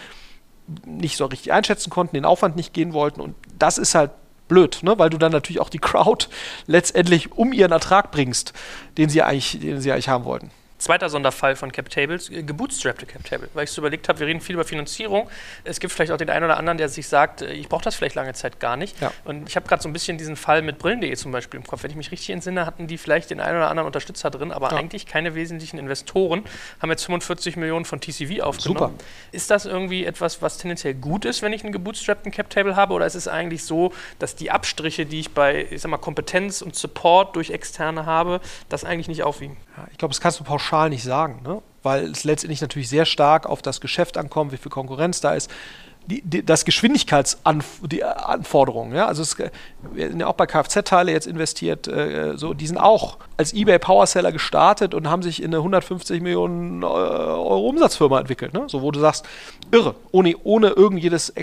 [0.86, 3.20] nicht so richtig einschätzen konnten, den Aufwand nicht gehen wollten.
[3.22, 4.12] Und das ist halt
[4.48, 4.98] blöd, ne?
[4.98, 6.28] weil du dann natürlich auch die Crowd
[6.68, 8.54] letztendlich um ihren Ertrag bringst,
[8.98, 10.52] den sie eigentlich, den sie eigentlich haben wollten.
[10.78, 13.50] Zweiter Sonderfall von CapTables, äh, gebootstrappte CapTable.
[13.54, 15.30] Weil ich so überlegt habe, wir reden viel über Finanzierung.
[15.64, 17.96] Es gibt vielleicht auch den einen oder anderen, der sich sagt, äh, ich brauche das
[17.96, 19.00] vielleicht lange Zeit gar nicht.
[19.00, 19.12] Ja.
[19.24, 21.84] Und ich habe gerade so ein bisschen diesen Fall mit Brillen.de zum Beispiel im Kopf.
[21.84, 24.72] Wenn ich mich richtig entsinne, hatten die vielleicht den einen oder anderen Unterstützer drin, aber
[24.72, 24.78] ja.
[24.78, 26.44] eigentlich keine wesentlichen Investoren.
[26.82, 28.80] Haben jetzt 45 Millionen von TCV aufgenommen.
[28.80, 28.92] Super.
[29.32, 32.94] Ist das irgendwie etwas, was tendenziell gut ist, wenn ich einen gebootstrappten CapTable habe?
[32.94, 36.62] Oder ist es eigentlich so, dass die Abstriche, die ich bei ich sag mal, Kompetenz
[36.62, 39.56] und Support durch Externe habe, das eigentlich nicht aufwiegen?
[39.78, 41.62] Ja, ich glaube, das kannst du pauschal pauschal nicht sagen, ne?
[41.84, 45.50] weil es letztendlich natürlich sehr stark auf das Geschäft ankommt, wie viel Konkurrenz da ist.
[46.08, 51.88] Die, die, das Geschwindigkeitsanforderungen, ja, also es, wir sind ja auch bei Kfz-Teile jetzt investiert,
[51.88, 56.22] äh, so, die sind auch als eBay Powerseller gestartet und haben sich in eine 150
[56.22, 58.66] Millionen äh, Euro Umsatzfirma entwickelt, ne?
[58.68, 59.26] so wo du sagst,
[59.72, 61.42] irre, ohne, ohne irgend jedes äh,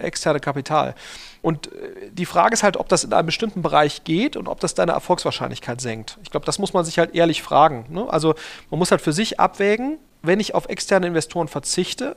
[0.00, 0.96] externe Kapital.
[1.42, 4.60] Und äh, die Frage ist halt, ob das in einem bestimmten Bereich geht und ob
[4.60, 6.18] das deine Erfolgswahrscheinlichkeit senkt.
[6.22, 7.86] Ich glaube, das muss man sich halt ehrlich fragen.
[7.90, 8.06] Ne?
[8.08, 8.34] Also
[8.70, 12.16] man muss halt für sich abwägen, wenn ich auf externe Investoren verzichte,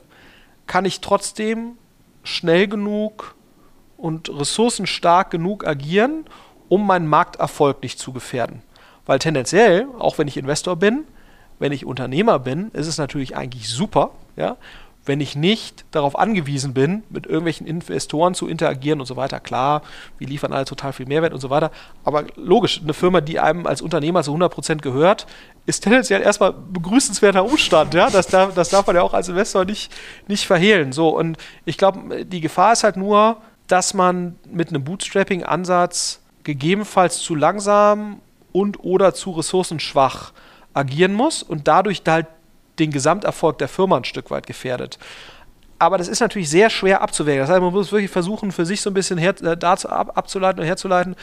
[0.66, 1.78] kann ich trotzdem
[2.22, 3.34] schnell genug
[3.96, 6.24] und ressourcenstark genug agieren,
[6.68, 8.62] um meinen Markterfolg nicht zu gefährden.
[9.06, 11.04] Weil tendenziell, auch wenn ich Investor bin,
[11.58, 14.56] wenn ich Unternehmer bin, ist es natürlich eigentlich super, ja,
[15.06, 19.40] wenn ich nicht darauf angewiesen bin, mit irgendwelchen Investoren zu interagieren und so weiter.
[19.40, 19.82] Klar,
[20.18, 21.70] wir liefern alle total viel Mehrwert und so weiter.
[22.04, 25.26] Aber logisch, eine Firma, die einem als Unternehmer zu 100% gehört,
[25.64, 27.94] ist tendenziell erstmal begrüßenswerter Umstand.
[27.94, 28.10] Ja?
[28.10, 29.92] Das, darf, das darf man ja auch als Investor nicht,
[30.26, 30.92] nicht verhehlen.
[30.92, 33.38] So, und ich glaube, die Gefahr ist halt nur,
[33.68, 38.20] dass man mit einem Bootstrapping-Ansatz gegebenenfalls zu langsam
[38.52, 40.32] und oder zu ressourcenschwach
[40.72, 42.26] agieren muss und dadurch halt
[42.78, 44.98] den Gesamterfolg der Firma ein Stück weit gefährdet.
[45.78, 47.40] Aber das ist natürlich sehr schwer abzuwägen.
[47.40, 50.12] Das heißt, man muss wirklich versuchen, für sich so ein bisschen her, äh, dazu ab,
[50.16, 51.16] abzuleiten und herzuleiten,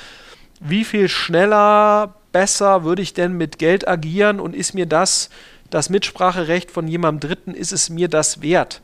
[0.60, 5.30] wie viel schneller, besser würde ich denn mit Geld agieren und ist mir das,
[5.70, 8.82] das Mitspracherecht von jemandem Dritten, ist es mir das wert?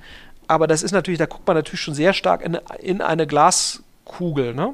[0.47, 4.55] Aber das ist natürlich, da guckt man natürlich schon sehr stark in, in eine Glaskugel.
[4.55, 4.73] Ne?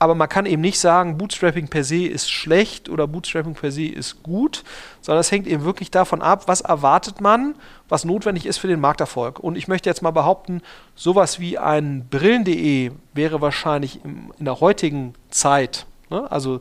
[0.00, 3.84] Aber man kann eben nicht sagen, Bootstrapping per se ist schlecht oder Bootstrapping per se
[3.84, 4.64] ist gut,
[5.02, 7.54] sondern es hängt eben wirklich davon ab, was erwartet man,
[7.86, 9.38] was notwendig ist für den Markterfolg.
[9.38, 10.62] Und ich möchte jetzt mal behaupten,
[10.94, 16.60] sowas wie ein Brillen.de wäre wahrscheinlich im, in der heutigen Zeit, ne, also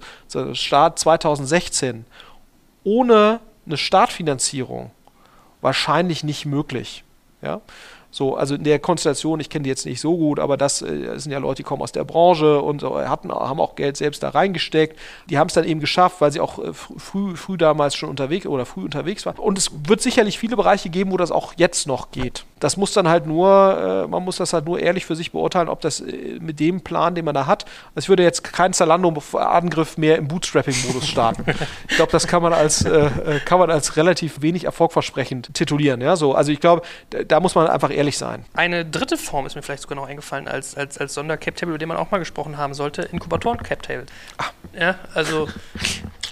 [0.52, 2.06] Start 2016,
[2.84, 4.91] ohne eine Startfinanzierung
[5.62, 7.06] wahrscheinlich nicht möglich.
[7.41, 7.62] Ja?
[8.12, 11.06] So, also in der Konstellation, ich kenne die jetzt nicht so gut, aber das, äh,
[11.06, 13.98] das sind ja Leute, die kommen aus der Branche und so, hatten, haben auch Geld
[13.98, 14.98] selbst da reingesteckt.
[15.30, 18.45] Die haben es dann eben geschafft, weil sie auch äh, früh, früh damals schon unterwegs
[18.45, 19.38] oder früh unterwegs waren.
[19.38, 22.45] Und es wird sicherlich viele Bereiche geben, wo das auch jetzt noch geht.
[22.60, 25.69] Das muss dann halt nur, äh, man muss das halt nur ehrlich für sich beurteilen,
[25.69, 27.65] ob das äh, mit dem Plan, den man da hat.
[27.95, 31.45] Also ich würde jetzt keinen Zalando-Angriff mehr im Bootstrapping-Modus starten.
[31.89, 36.02] ich glaube, das kann man als äh, äh, kann man als relativ wenig erfolgversprechend titulieren.
[36.02, 36.34] Ja, so.
[36.34, 36.82] Also ich glaube,
[37.28, 38.46] da, muss man einfach ehrlich sein.
[38.54, 41.90] Eine dritte Form ist mir vielleicht sogar noch eingefallen als, als, als Sonder-Cap-Table, über den
[41.90, 44.06] man auch mal gesprochen haben sollte: Inkubatoren-Cap-Table.
[44.38, 44.46] Ah.
[44.74, 45.48] Ja, also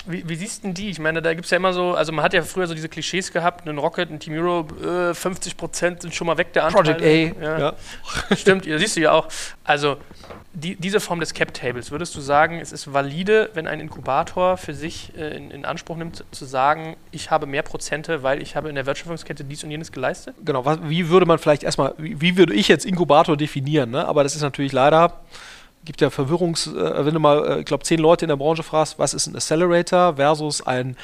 [0.08, 0.90] Wie, wie siehst du denn die?
[0.90, 2.90] Ich meine, da gibt es ja immer so, also man hat ja früher so diese
[2.90, 6.96] Klischees gehabt, ein Rocket, ein Team Hero, äh, 50% sind schon mal weg der Anteile.
[6.96, 7.44] Project A.
[7.44, 7.60] Ja.
[7.60, 7.74] Ja.
[8.36, 9.28] Stimmt, ja, siehst du ja auch.
[9.64, 9.98] Also
[10.54, 14.74] die, diese Form des Cap-Tables, würdest du sagen, es ist valide, wenn ein Inkubator für
[14.74, 18.70] sich äh, in, in Anspruch nimmt, zu sagen, ich habe mehr Prozente, weil ich habe
[18.70, 20.36] in der Wertschöpfungskette dies und jenes geleistet?
[20.44, 23.92] Genau, was, wie würde man vielleicht erstmal, wie, wie würde ich jetzt Inkubator definieren?
[23.92, 24.08] Ne?
[24.08, 25.20] Aber das ist natürlich leider,
[25.88, 28.62] gibt ja Verwirrungs, äh, wenn du mal, äh, ich glaube, zehn Leute in der Branche
[28.62, 30.96] fragst, was ist ein Accelerator versus ein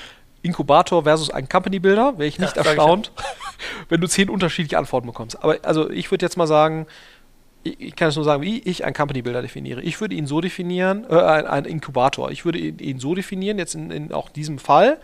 [0.43, 3.11] Inkubator versus ein Company Builder, wäre ich nicht Ja, sag ich erstaunt,
[3.89, 5.41] wenn du zehn unterschiedliche Antworten bekommst.
[5.41, 6.85] Aber also ich würde jetzt mal sagen,
[7.63, 9.81] ich, ich kann es nur sagen, wie ich einen Company Builder definiere.
[9.81, 13.57] Ich würde ihn so definieren, äh, ein, ein Inkubator, ich würde ihn, ihn so definieren,
[13.57, 14.99] jetzt in, in auch diesem Fall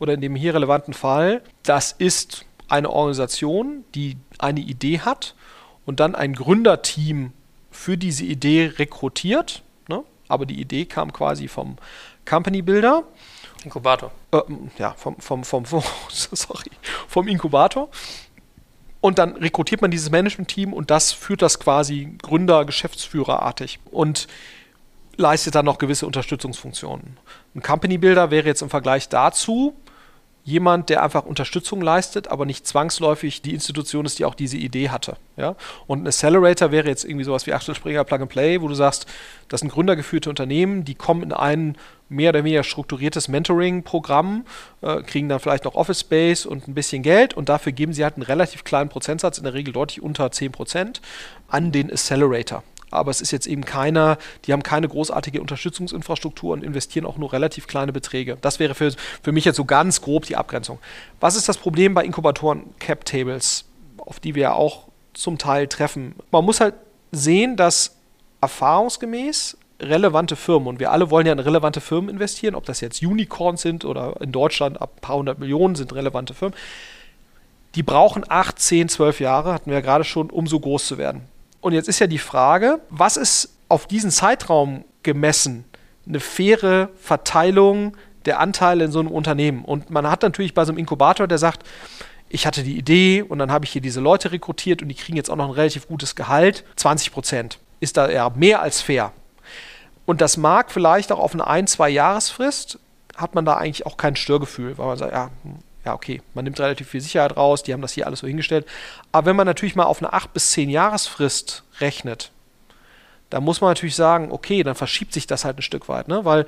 [0.00, 5.36] oder in dem hier relevanten Fall, das ist eine Organisation, die eine Idee hat
[5.86, 7.32] und dann ein Gründerteam
[7.80, 9.62] für diese Idee rekrutiert.
[9.88, 10.04] Ne?
[10.28, 11.78] Aber die Idee kam quasi vom
[12.28, 13.04] Company Builder,
[13.64, 14.12] Inkubator.
[14.32, 14.40] äh,
[14.78, 16.70] ja, vom, vom, vom, vom, sorry,
[17.08, 17.88] vom Inkubator.
[19.00, 24.28] Und dann rekrutiert man dieses Management-Team und das führt das quasi Gründer, Geschäftsführerartig und
[25.16, 27.16] leistet dann noch gewisse Unterstützungsfunktionen.
[27.54, 29.74] Ein Company Builder wäre jetzt im Vergleich dazu
[30.50, 34.90] jemand, der einfach Unterstützung leistet, aber nicht zwangsläufig die Institution ist, die auch diese Idee
[34.90, 35.16] hatte.
[35.36, 35.56] Ja?
[35.86, 38.74] Und ein Accelerator wäre jetzt irgendwie sowas wie Axel Springer Plug and Play, wo du
[38.74, 39.06] sagst,
[39.48, 41.76] das sind gründergeführte Unternehmen, die kommen in ein
[42.08, 44.44] mehr oder weniger strukturiertes Mentoring-Programm,
[44.82, 48.04] äh, kriegen dann vielleicht noch Office Space und ein bisschen Geld und dafür geben sie
[48.04, 51.00] halt einen relativ kleinen Prozentsatz, in der Regel deutlich unter 10%,
[51.48, 56.64] an den Accelerator aber es ist jetzt eben keiner, die haben keine großartige Unterstützungsinfrastruktur und
[56.64, 58.36] investieren auch nur relativ kleine Beträge.
[58.40, 60.78] Das wäre für, für mich jetzt so ganz grob die Abgrenzung.
[61.20, 63.64] Was ist das Problem bei Inkubatoren Cap Tables,
[63.98, 66.14] auf die wir ja auch zum Teil treffen?
[66.30, 66.74] Man muss halt
[67.12, 67.96] sehen, dass
[68.40, 73.02] erfahrungsgemäß relevante Firmen, und wir alle wollen ja in relevante Firmen investieren, ob das jetzt
[73.02, 76.56] Unicorns sind oder in Deutschland ab ein paar hundert Millionen sind relevante Firmen,
[77.74, 80.98] die brauchen 8, 10, 12 Jahre, hatten wir ja gerade schon, um so groß zu
[80.98, 81.22] werden.
[81.60, 85.64] Und jetzt ist ja die Frage, was ist auf diesen Zeitraum gemessen
[86.06, 89.64] eine faire Verteilung der Anteile in so einem Unternehmen?
[89.64, 91.66] Und man hat natürlich bei so einem Inkubator, der sagt,
[92.28, 95.16] ich hatte die Idee und dann habe ich hier diese Leute rekrutiert und die kriegen
[95.16, 96.64] jetzt auch noch ein relativ gutes Gehalt.
[96.76, 99.12] 20 Prozent ist da ja mehr als fair.
[100.06, 102.78] Und das mag vielleicht auch auf eine ein-, zwei Jahresfrist,
[103.16, 105.30] hat man da eigentlich auch kein Störgefühl, weil man sagt, ja,
[105.84, 108.66] ja, okay, man nimmt relativ viel Sicherheit raus, die haben das hier alles so hingestellt.
[109.12, 112.32] Aber wenn man natürlich mal auf eine 8 bis 10 Jahresfrist rechnet,
[113.30, 116.24] da muss man natürlich sagen, okay, dann verschiebt sich das halt ein Stück weit, ne?
[116.24, 116.46] weil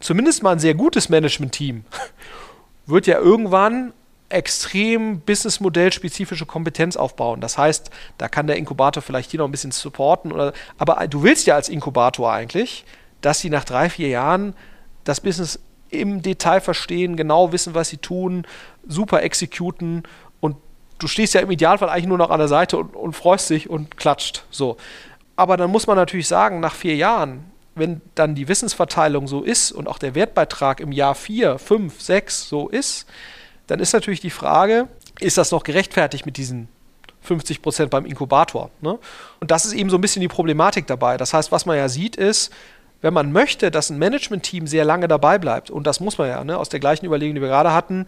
[0.00, 1.84] zumindest mal ein sehr gutes Management-Team
[2.86, 3.92] wird ja irgendwann
[4.30, 7.42] extrem businessmodellspezifische Kompetenz aufbauen.
[7.42, 10.32] Das heißt, da kann der Inkubator vielleicht hier noch ein bisschen supporten.
[10.32, 12.86] Oder, aber du willst ja als Inkubator eigentlich,
[13.20, 14.54] dass sie nach drei, vier Jahren
[15.04, 15.60] das Business
[15.92, 18.46] im Detail verstehen, genau wissen, was sie tun,
[18.86, 20.02] super exekuten
[20.40, 20.56] und
[20.98, 23.68] du stehst ja im Idealfall eigentlich nur noch an der Seite und, und freust dich
[23.68, 24.44] und klatscht.
[24.50, 24.76] So.
[25.36, 29.72] Aber dann muss man natürlich sagen, nach vier Jahren, wenn dann die Wissensverteilung so ist
[29.72, 33.06] und auch der Wertbeitrag im Jahr vier, fünf, sechs so ist,
[33.66, 34.88] dann ist natürlich die Frage,
[35.20, 36.68] ist das noch gerechtfertigt mit diesen
[37.22, 38.70] 50 Prozent beim Inkubator?
[38.80, 38.98] Ne?
[39.40, 41.16] Und das ist eben so ein bisschen die Problematik dabei.
[41.16, 42.52] Das heißt, was man ja sieht, ist,
[43.02, 46.42] wenn man möchte, dass ein Management-Team sehr lange dabei bleibt, und das muss man ja,
[46.42, 48.06] ne, aus der gleichen Überlegung, die wir gerade hatten,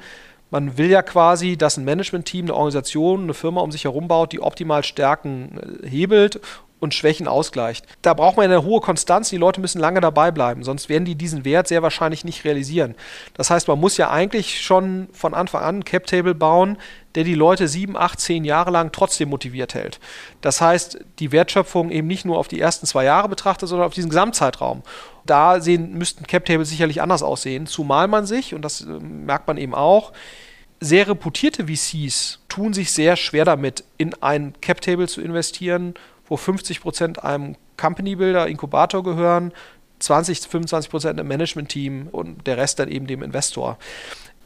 [0.51, 4.33] man will ja quasi, dass ein Management-Team, eine Organisation, eine Firma um sich herum baut,
[4.33, 6.41] die optimal Stärken äh, hebelt
[6.79, 7.87] und Schwächen ausgleicht.
[8.03, 11.17] Da braucht man eine hohe Konstanz, die Leute müssen lange dabei bleiben, sonst werden die
[11.17, 12.95] diesen Wert sehr wahrscheinlich nicht realisieren.
[13.35, 16.77] Das heißt, man muss ja eigentlich schon von Anfang an einen Cap-Table bauen,
[17.15, 20.01] der die Leute sieben, acht, zehn Jahre lang trotzdem motiviert hält.
[20.41, 23.95] Das heißt, die Wertschöpfung eben nicht nur auf die ersten zwei Jahre betrachtet, sondern auf
[23.95, 24.83] diesen Gesamtzeitraum.
[25.25, 29.57] Da sehen, müssten Cap-Tables sicherlich anders aussehen, zumal man sich, und das äh, merkt man
[29.57, 30.13] eben auch,
[30.81, 35.95] sehr reputierte VCs tun sich sehr schwer damit, in ein Cap-Table zu investieren,
[36.27, 39.53] wo 50 Prozent einem Company Builder, Inkubator gehören,
[40.01, 43.79] 20, 25 Prozent im Management-Team und der Rest dann eben dem Investor.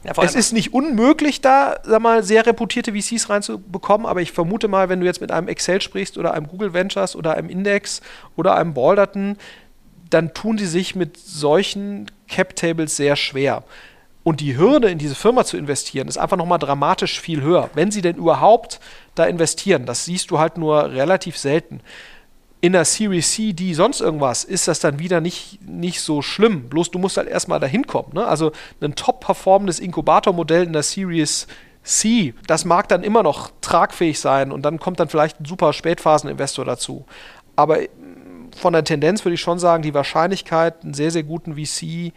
[0.05, 4.69] Ja, es ist nicht unmöglich, da sag mal, sehr reputierte VCs reinzubekommen, aber ich vermute
[4.69, 8.01] mal, wenn du jetzt mit einem Excel sprichst oder einem Google Ventures oder einem Index
[8.37, 9.37] oder einem Balderton,
[10.09, 13.65] dann tun die sich mit solchen Cap-Tables sehr schwer.
[14.23, 17.71] Und die Hürde, in diese Firma zu investieren, ist einfach nochmal dramatisch viel höher.
[17.75, 18.79] Wenn sie denn überhaupt
[19.15, 21.81] da investieren, das siehst du halt nur relativ selten.
[22.61, 26.69] In der Series C, die sonst irgendwas, ist das dann wieder nicht, nicht so schlimm.
[26.69, 28.15] Bloß du musst halt erstmal dahin kommen.
[28.15, 28.27] Ne?
[28.27, 31.47] Also ein top performendes Inkubatormodell in der Series
[31.85, 35.73] C, das mag dann immer noch tragfähig sein und dann kommt dann vielleicht ein super
[35.73, 37.07] Spätphaseninvestor dazu.
[37.57, 37.79] Aber
[38.57, 42.13] von der Tendenz würde ich schon sagen, die Wahrscheinlichkeit, einen sehr, sehr guten VC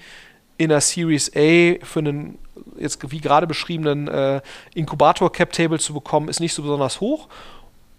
[0.58, 2.38] in der Series A für einen,
[2.78, 4.42] jetzt wie gerade beschriebenen äh,
[4.76, 7.28] Inkubator-Cap-Table zu bekommen, ist nicht so besonders hoch.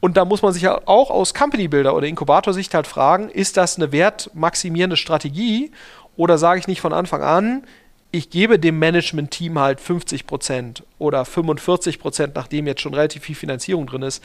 [0.03, 3.77] Und da muss man sich ja auch aus Company-Builder oder Inkubator-Sicht halt fragen, ist das
[3.77, 5.71] eine wertmaximierende Strategie
[6.17, 7.63] oder sage ich nicht von Anfang an,
[8.11, 14.03] ich gebe dem Management-Team halt 50% oder 45%, nachdem jetzt schon relativ viel Finanzierung drin
[14.03, 14.25] ist,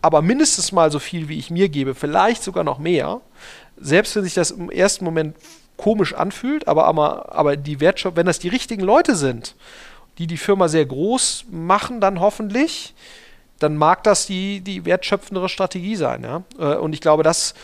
[0.00, 3.20] aber mindestens mal so viel, wie ich mir gebe, vielleicht sogar noch mehr,
[3.76, 5.36] selbst wenn sich das im ersten Moment
[5.76, 9.56] komisch anfühlt, aber, aber, aber die Wertschöpfung, wenn das die richtigen Leute sind,
[10.16, 12.94] die die Firma sehr groß machen, dann hoffentlich,
[13.58, 16.22] dann mag das die, die wertschöpfendere Strategie sein.
[16.22, 16.42] Ja?
[16.58, 17.54] Äh, und ich glaube, das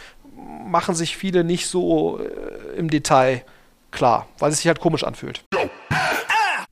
[0.67, 3.45] machen sich viele nicht so äh, im Detail
[3.91, 5.45] klar, weil es sich halt komisch anfühlt.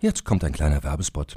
[0.00, 1.36] Jetzt kommt ein kleiner Werbespot.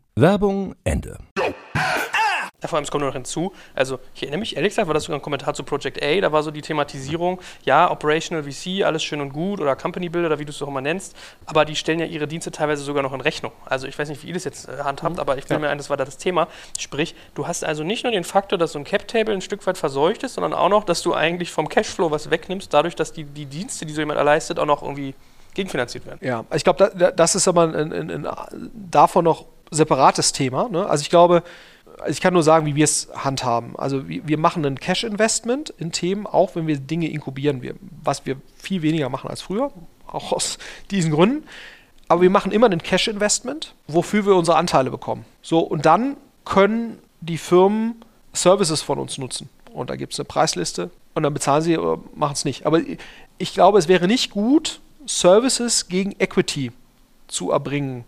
[0.15, 1.17] Werbung Ende.
[1.37, 5.05] Ja, vor allem, es kommt noch hinzu, also ich erinnere mich, ehrlich gesagt, war das
[5.05, 9.03] sogar ein Kommentar zu Project A, da war so die Thematisierung, ja, Operational VC, alles
[9.03, 11.15] schön und gut oder Company Builder oder wie du es auch immer nennst,
[11.47, 13.51] aber die stellen ja ihre Dienste teilweise sogar noch in Rechnung.
[13.65, 15.21] Also ich weiß nicht, wie ihr das jetzt äh, handhabt, mhm.
[15.21, 15.59] aber ich finde ja.
[15.59, 16.49] mir ein, das war da das Thema.
[16.77, 19.77] Sprich, du hast also nicht nur den Faktor, dass so ein Cap-Table ein Stück weit
[19.77, 23.23] verseucht ist, sondern auch noch, dass du eigentlich vom Cashflow was wegnimmst, dadurch, dass die,
[23.23, 25.15] die Dienste, die so jemand leistet, auch noch irgendwie
[25.55, 26.19] gegenfinanziert werden.
[26.21, 28.27] Ja, ich glaube, da, das ist aber ein, ein, ein,
[28.73, 30.69] davon noch separates Thema.
[30.69, 30.85] Ne?
[30.85, 31.43] Also ich glaube,
[32.07, 33.75] ich kann nur sagen, wie wir es handhaben.
[33.77, 38.37] Also wir machen ein Cash-Investment in Themen, auch wenn wir Dinge inkubieren, wir, was wir
[38.57, 39.71] viel weniger machen als früher,
[40.07, 40.57] auch aus
[40.91, 41.47] diesen Gründen.
[42.07, 45.25] Aber wir machen immer ein Cash-Investment, wofür wir unsere Anteile bekommen.
[45.41, 48.03] So, und dann können die Firmen
[48.33, 49.49] Services von uns nutzen.
[49.71, 52.65] Und da gibt es eine Preisliste und dann bezahlen sie oder machen es nicht.
[52.65, 52.81] Aber
[53.37, 56.71] ich glaube, es wäre nicht gut, Services gegen Equity
[57.27, 58.03] zu erbringen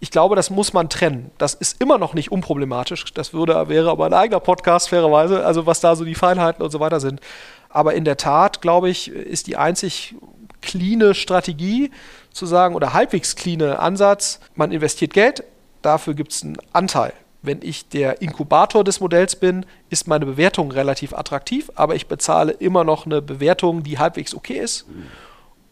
[0.00, 1.30] ich glaube, das muss man trennen.
[1.38, 3.12] Das ist immer noch nicht unproblematisch.
[3.14, 6.70] Das würde, wäre aber ein eigener Podcast, fairerweise, also was da so die Feinheiten und
[6.70, 7.20] so weiter sind.
[7.68, 10.14] Aber in der Tat, glaube ich, ist die einzig
[10.62, 11.90] cleane Strategie
[12.32, 15.44] zu sagen oder halbwegs cleane Ansatz, man investiert Geld,
[15.82, 17.12] dafür gibt es einen Anteil.
[17.42, 22.52] Wenn ich der Inkubator des Modells bin, ist meine Bewertung relativ attraktiv, aber ich bezahle
[22.52, 24.88] immer noch eine Bewertung, die halbwegs okay ist.
[24.88, 25.06] Mhm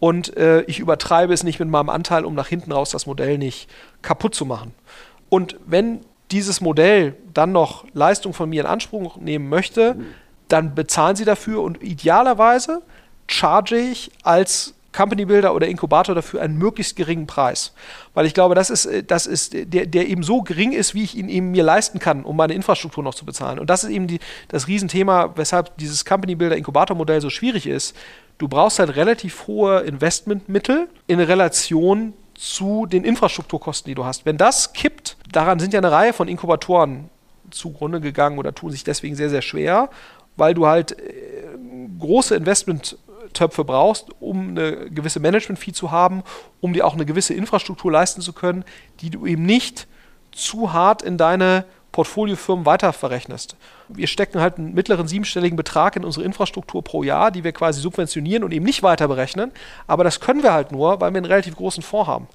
[0.06, 3.38] und äh, ich übertreibe es nicht mit meinem Anteil, um nach hinten raus das Modell
[3.38, 3.68] nicht
[4.02, 4.72] kaputt zu machen.
[5.30, 5.98] Und wenn
[6.30, 9.96] dieses Modell dann noch Leistung von mir in Anspruch nehmen möchte,
[10.46, 12.82] dann bezahlen sie dafür und idealerweise
[13.26, 17.72] charge ich als Company Builder oder Inkubator dafür einen möglichst geringen Preis.
[18.14, 21.02] Weil ich glaube, das ist, äh, das ist der, der eben so gering ist, wie
[21.02, 23.58] ich ihn eben mir leisten kann, um meine Infrastruktur noch zu bezahlen.
[23.58, 27.66] Und das ist eben die, das Riesenthema, weshalb dieses Company Builder Inkubator Modell so schwierig
[27.66, 27.96] ist,
[28.38, 34.26] du brauchst halt relativ hohe Investmentmittel in Relation zu den Infrastrukturkosten, die du hast.
[34.26, 37.08] Wenn das kippt, daran sind ja eine Reihe von Inkubatoren
[37.50, 39.88] zugrunde gegangen oder tun sich deswegen sehr, sehr schwer,
[40.36, 41.44] weil du halt äh,
[41.98, 46.22] große Investmenttöpfe brauchst, um eine gewisse Management-Fee zu haben,
[46.60, 48.64] um dir auch eine gewisse Infrastruktur leisten zu können,
[49.00, 49.86] die du eben nicht
[50.32, 51.64] zu hart in deine
[51.96, 53.56] Portfoliofirmen weiterverrechnest.
[53.88, 57.80] Wir stecken halt einen mittleren siebenstelligen Betrag in unsere Infrastruktur pro Jahr, die wir quasi
[57.80, 59.50] subventionieren und eben nicht weiter berechnen.
[59.86, 62.28] Aber das können wir halt nur, weil wir einen relativ großen Fonds haben.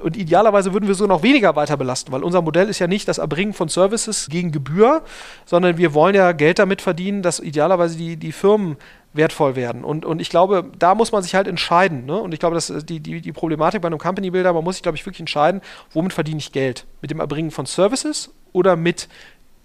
[0.00, 3.06] Und idealerweise würden wir so noch weniger weiter belasten, weil unser Modell ist ja nicht
[3.06, 5.02] das Erbringen von Services gegen Gebühr,
[5.44, 8.78] sondern wir wollen ja Geld damit verdienen, dass idealerweise die, die Firmen
[9.12, 9.84] wertvoll werden.
[9.84, 12.06] Und, und ich glaube, da muss man sich halt entscheiden.
[12.06, 12.18] Ne?
[12.18, 14.82] Und ich glaube, das die, die, die Problematik bei einem Company Builder, man muss sich,
[14.82, 15.60] glaube ich, wirklich entscheiden,
[15.92, 16.86] womit verdiene ich Geld?
[17.02, 19.08] Mit dem Erbringen von Services oder mit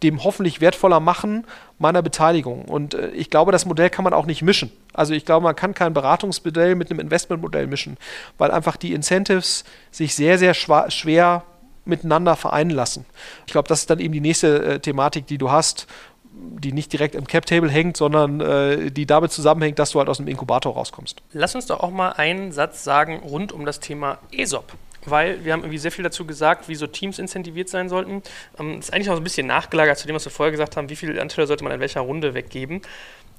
[0.03, 1.45] dem hoffentlich wertvoller Machen
[1.79, 2.65] meiner Beteiligung.
[2.65, 4.71] Und äh, ich glaube, das Modell kann man auch nicht mischen.
[4.93, 7.97] Also ich glaube, man kann kein Beratungsmodell mit einem Investmentmodell mischen,
[8.37, 11.43] weil einfach die Incentives sich sehr, sehr schwer
[11.85, 13.05] miteinander vereinen lassen.
[13.45, 15.87] Ich glaube, das ist dann eben die nächste äh, Thematik, die du hast
[16.33, 20.17] die nicht direkt im Cap-Table hängt, sondern äh, die damit zusammenhängt, dass du halt aus
[20.17, 21.21] dem Inkubator rauskommst.
[21.33, 24.73] Lass uns doch auch mal einen Satz sagen rund um das Thema ESOP.
[25.05, 28.21] Weil wir haben irgendwie sehr viel dazu gesagt, wie so Teams incentiviert sein sollten.
[28.59, 30.77] Ähm, das ist eigentlich noch so ein bisschen nachgelagert zu dem, was wir vorher gesagt
[30.77, 32.81] haben, wie viele Anteile sollte man in welcher Runde weggeben.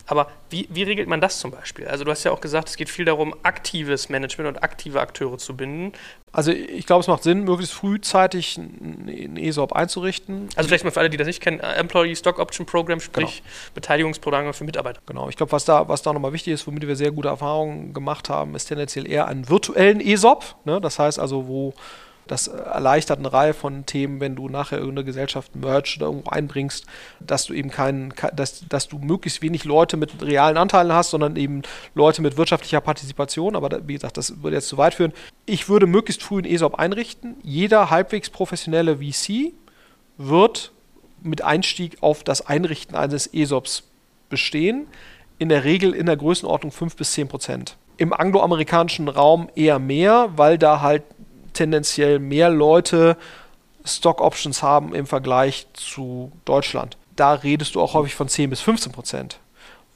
[0.07, 1.87] Aber wie, wie, regelt man das zum Beispiel?
[1.87, 5.39] Also du hast ja auch gesagt, es geht viel darum, aktives Management und aktive Akteure
[5.39, 5.93] zu binden.
[6.33, 10.49] Also ich glaube, es macht Sinn, möglichst frühzeitig ein ESOP einzurichten.
[10.57, 13.43] Also vielleicht mal für alle, die das nicht kennen, äh, Employee Stock Option Program, sprich
[13.43, 13.73] genau.
[13.75, 15.01] Beteiligungsprogramme für Mitarbeiter.
[15.07, 17.93] Genau, ich glaube, was da, was da nochmal wichtig ist, womit wir sehr gute Erfahrungen
[17.93, 20.57] gemacht haben, ist tendenziell eher einen virtuellen ESOP.
[20.65, 20.81] Ne?
[20.81, 21.75] Das heißt also, wo
[22.33, 26.87] das erleichtert eine Reihe von Themen, wenn du nachher irgendeine Gesellschaft merch oder irgendwo einbringst,
[27.21, 31.37] dass du eben keinen, dass, dass du möglichst wenig Leute mit realen Anteilen hast, sondern
[31.37, 31.61] eben
[31.95, 33.55] Leute mit wirtschaftlicher Partizipation.
[33.55, 35.13] Aber da, wie gesagt, das würde jetzt zu weit führen.
[35.45, 37.37] Ich würde möglichst früh ein ESOP einrichten.
[37.43, 39.53] Jeder halbwegs professionelle VC
[40.17, 40.73] wird
[41.21, 43.83] mit Einstieg auf das Einrichten eines ESOPs
[44.31, 44.87] bestehen.
[45.39, 47.77] In der Regel in der Größenordnung 5 bis 10 Prozent.
[47.99, 51.03] Im angloamerikanischen Raum eher mehr, weil da halt
[51.53, 53.17] tendenziell mehr Leute
[53.85, 56.97] Stock Options haben im Vergleich zu Deutschland.
[57.17, 59.39] Da redest du auch häufig von 10 bis 15 Prozent,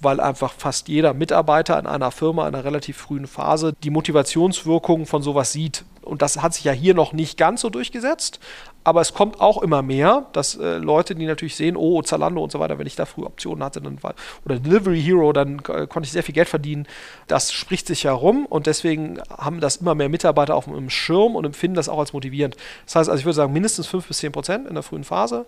[0.01, 5.07] weil einfach fast jeder Mitarbeiter in einer Firma in einer relativ frühen Phase die Motivationswirkungen
[5.07, 5.85] von sowas sieht
[6.17, 8.41] und das hat sich ja hier noch nicht ganz so durchgesetzt,
[8.85, 12.51] aber es kommt auch immer mehr, dass äh, Leute, die natürlich sehen, oh, Zalando und
[12.51, 14.15] so weiter, wenn ich da früh Optionen hatte, dann war,
[14.47, 16.87] oder Delivery Hero, dann äh, konnte ich sehr viel Geld verdienen.
[17.27, 21.45] Das spricht sich herum und deswegen haben das immer mehr Mitarbeiter auf dem Schirm und
[21.45, 22.57] empfinden das auch als motivierend.
[22.87, 25.45] Das heißt also, ich würde sagen, mindestens 5 bis 10 Prozent in der frühen Phase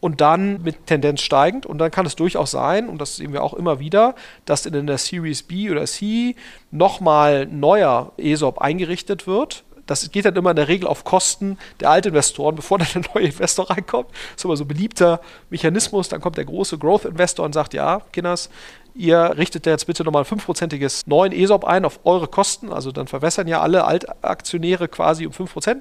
[0.00, 1.66] und dann mit Tendenz steigend.
[1.66, 4.14] Und dann kann es durchaus sein, und das sehen wir auch immer wieder,
[4.44, 6.36] dass in der Series B oder C
[6.70, 11.90] nochmal neuer ESOP eingerichtet wird, das geht dann immer in der Regel auf Kosten der
[11.90, 14.10] Altinvestoren, bevor dann der neue Investor reinkommt.
[14.10, 15.20] Das ist immer so ein beliebter
[15.50, 16.08] Mechanismus.
[16.08, 18.50] Dann kommt der große Growth-Investor und sagt, ja, Kinders,
[18.94, 22.72] ihr richtet jetzt bitte nochmal ein 5%iges neuen ESOP ein auf eure Kosten.
[22.72, 25.80] Also dann verwässern ja alle Altaktionäre quasi um 5%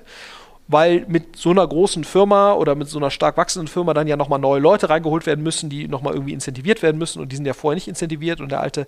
[0.67, 4.17] weil mit so einer großen Firma oder mit so einer stark wachsenden Firma dann ja
[4.17, 7.45] nochmal neue Leute reingeholt werden müssen, die nochmal irgendwie incentiviert werden müssen und die sind
[7.45, 8.85] ja vorher nicht incentiviert und der alte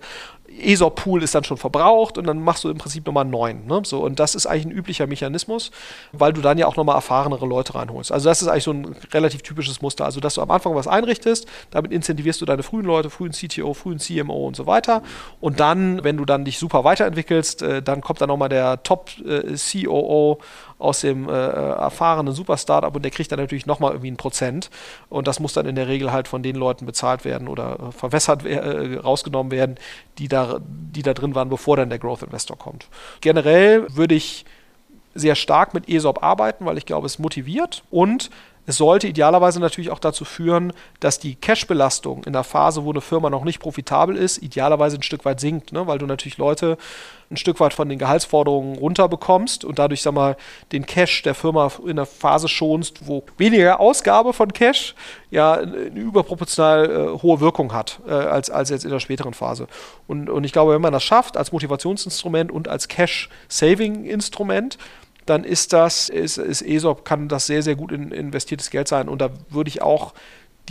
[0.48, 3.66] ESOP-Pool ist dann schon verbraucht und dann machst du im Prinzip nochmal einen neuen.
[3.66, 3.82] Ne?
[3.84, 5.70] So, und das ist eigentlich ein üblicher Mechanismus,
[6.12, 8.12] weil du dann ja auch nochmal erfahrenere Leute reinholst.
[8.12, 10.04] Also das ist eigentlich so ein relativ typisches Muster.
[10.04, 13.74] Also dass du am Anfang was einrichtest, damit incentivierst du deine frühen Leute, frühen CTO,
[13.74, 15.02] frühen CMO und so weiter.
[15.40, 20.38] Und dann, wenn du dann dich super weiterentwickelst, äh, dann kommt dann nochmal der Top-COO
[20.40, 20.44] äh,
[20.80, 24.70] aus dem äh, erfahrenen Super-Startup und der kriegt dann natürlich nochmal irgendwie ein Prozent.
[25.08, 27.92] Und das muss dann in der Regel halt von den Leuten bezahlt werden oder äh,
[27.92, 29.76] verwässert, äh, rausgenommen werden,
[30.18, 32.88] die da, die da drin waren, bevor dann der Growth Investor kommt.
[33.20, 34.44] Generell würde ich
[35.14, 38.30] sehr stark mit ESOP arbeiten, weil ich glaube, es motiviert und
[38.70, 43.00] es sollte idealerweise natürlich auch dazu führen, dass die Cash-Belastung in der Phase, wo eine
[43.00, 45.88] Firma noch nicht profitabel ist, idealerweise ein Stück weit sinkt, ne?
[45.88, 46.78] weil du natürlich Leute
[47.32, 50.36] ein Stück weit von den Gehaltsforderungen runterbekommst und dadurch, sag mal,
[50.70, 54.94] den Cash der Firma in der Phase schonst, wo weniger Ausgabe von Cash
[55.32, 59.66] ja eine überproportional äh, hohe Wirkung hat, äh, als, als jetzt in der späteren Phase.
[60.06, 64.78] Und, und ich glaube, wenn man das schafft, als Motivationsinstrument und als Cash-Saving-Instrument,
[65.30, 69.08] dann ist das, ist, ist ESOP, kann das sehr, sehr gut in, investiertes Geld sein.
[69.08, 70.12] Und da würde ich auch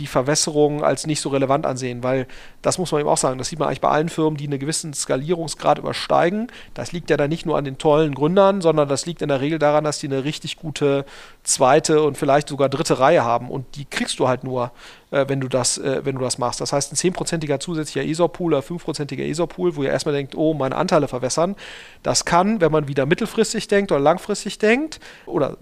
[0.00, 2.26] die Verwässerung als nicht so relevant ansehen, weil
[2.62, 4.58] das muss man eben auch sagen, das sieht man eigentlich bei allen Firmen, die einen
[4.58, 6.48] gewissen Skalierungsgrad übersteigen.
[6.74, 9.40] Das liegt ja dann nicht nur an den tollen Gründern, sondern das liegt in der
[9.40, 11.04] Regel daran, dass die eine richtig gute
[11.42, 14.72] zweite und vielleicht sogar dritte Reihe haben und die kriegst du halt nur,
[15.10, 16.60] äh, wenn du das, äh, wenn du das machst.
[16.60, 20.76] Das heißt, ein 10%iger zusätzlicher ESOP-Pool oder 5%iger ESOP-Pool, wo ihr erstmal denkt, oh, meine
[20.76, 21.56] Anteile verwässern,
[22.02, 25.58] das kann, wenn man wieder mittelfristig denkt oder langfristig denkt oder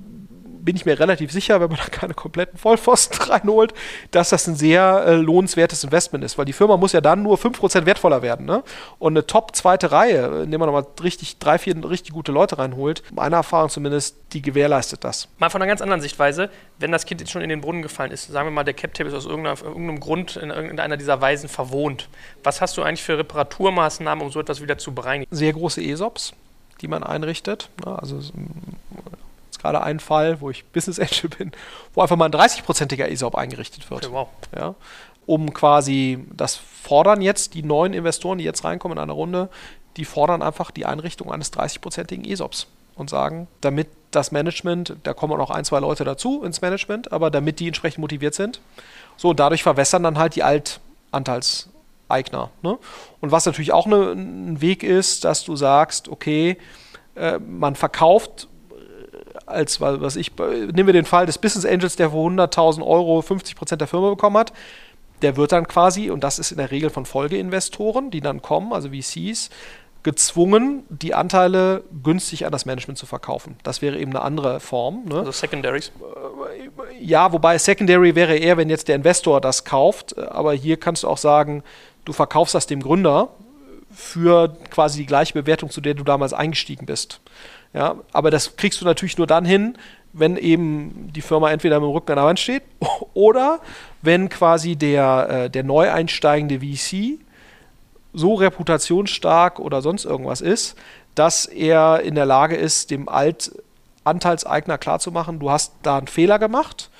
[0.68, 3.72] bin ich mir relativ sicher, wenn man da keine kompletten Vollpfosten reinholt,
[4.10, 7.38] dass das ein sehr äh, lohnenswertes Investment ist, weil die Firma muss ja dann nur
[7.38, 8.44] 5% wertvoller werden.
[8.44, 8.62] Ne?
[8.98, 13.02] Und eine top zweite Reihe, indem man nochmal richtig, drei, vier richtig gute Leute reinholt,
[13.12, 15.28] meiner Erfahrung zumindest, die gewährleistet das.
[15.38, 18.10] Mal von einer ganz anderen Sichtweise, wenn das Kind jetzt schon in den Brunnen gefallen
[18.10, 22.10] ist, sagen wir mal, der Cap-Table ist aus irgendeinem Grund in irgendeiner dieser Weisen verwohnt.
[22.44, 25.34] Was hast du eigentlich für Reparaturmaßnahmen, um so etwas wieder zu bereinigen?
[25.34, 26.34] Sehr große ESOPs,
[26.82, 27.70] die man einrichtet.
[27.86, 27.98] Ne?
[27.98, 28.20] Also
[29.58, 31.52] jetzt gerade einen Fall, wo ich Business Angel bin,
[31.94, 34.06] wo einfach mal ein 30-prozentiger ESOP eingerichtet wird.
[34.06, 34.28] Okay, wow.
[34.56, 34.74] Ja,
[35.26, 39.50] um quasi, das fordern jetzt die neuen Investoren, die jetzt reinkommen in eine Runde,
[39.96, 45.34] die fordern einfach die Einrichtung eines 30-prozentigen ESOPs und sagen, damit das Management, da kommen
[45.34, 48.60] auch noch ein, zwei Leute dazu ins Management, aber damit die entsprechend motiviert sind.
[49.16, 52.50] So, und dadurch verwässern dann halt die Altanteilseigner.
[52.62, 52.78] Ne?
[53.20, 56.56] Und was natürlich auch ne, ein Weg ist, dass du sagst, okay,
[57.18, 58.48] äh, man verkauft
[59.50, 63.76] als, was ich, nehmen wir den Fall des Business Angels, der für 100.000 Euro 50%
[63.76, 64.52] der Firma bekommen hat.
[65.22, 68.72] Der wird dann quasi, und das ist in der Regel von Folgeinvestoren, die dann kommen,
[68.72, 69.50] also VCs,
[70.04, 73.56] gezwungen, die Anteile günstig an das Management zu verkaufen.
[73.62, 75.04] Das wäre eben eine andere Form.
[75.06, 75.18] Ne?
[75.18, 75.92] Also Secondaries.
[77.00, 80.16] Ja, wobei Secondary wäre eher, wenn jetzt der Investor das kauft.
[80.16, 81.64] Aber hier kannst du auch sagen,
[82.04, 83.28] du verkaufst das dem Gründer
[83.90, 87.20] für quasi die gleiche Bewertung, zu der du damals eingestiegen bist.
[87.74, 89.76] Ja, aber das kriegst du natürlich nur dann hin,
[90.12, 92.62] wenn eben die Firma entweder mit dem Rücken an der Wand steht
[93.14, 93.60] oder
[94.02, 97.20] wenn quasi der, äh, der neu einsteigende VC
[98.12, 100.76] so reputationsstark oder sonst irgendwas ist,
[101.14, 106.90] dass er in der Lage ist, dem Altanteilseigner klarzumachen, du hast da einen Fehler gemacht,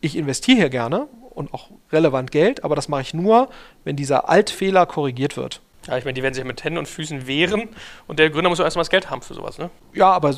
[0.00, 3.48] ich investiere hier gerne und auch relevant Geld, aber das mache ich nur,
[3.84, 5.60] wenn dieser Altfehler korrigiert wird.
[5.86, 7.68] Ja, ich meine, die werden sich mit Händen und Füßen wehren
[8.06, 9.70] und der Gründer muss auch erstmal das Geld haben für sowas, ne?
[9.94, 10.34] Ja, aber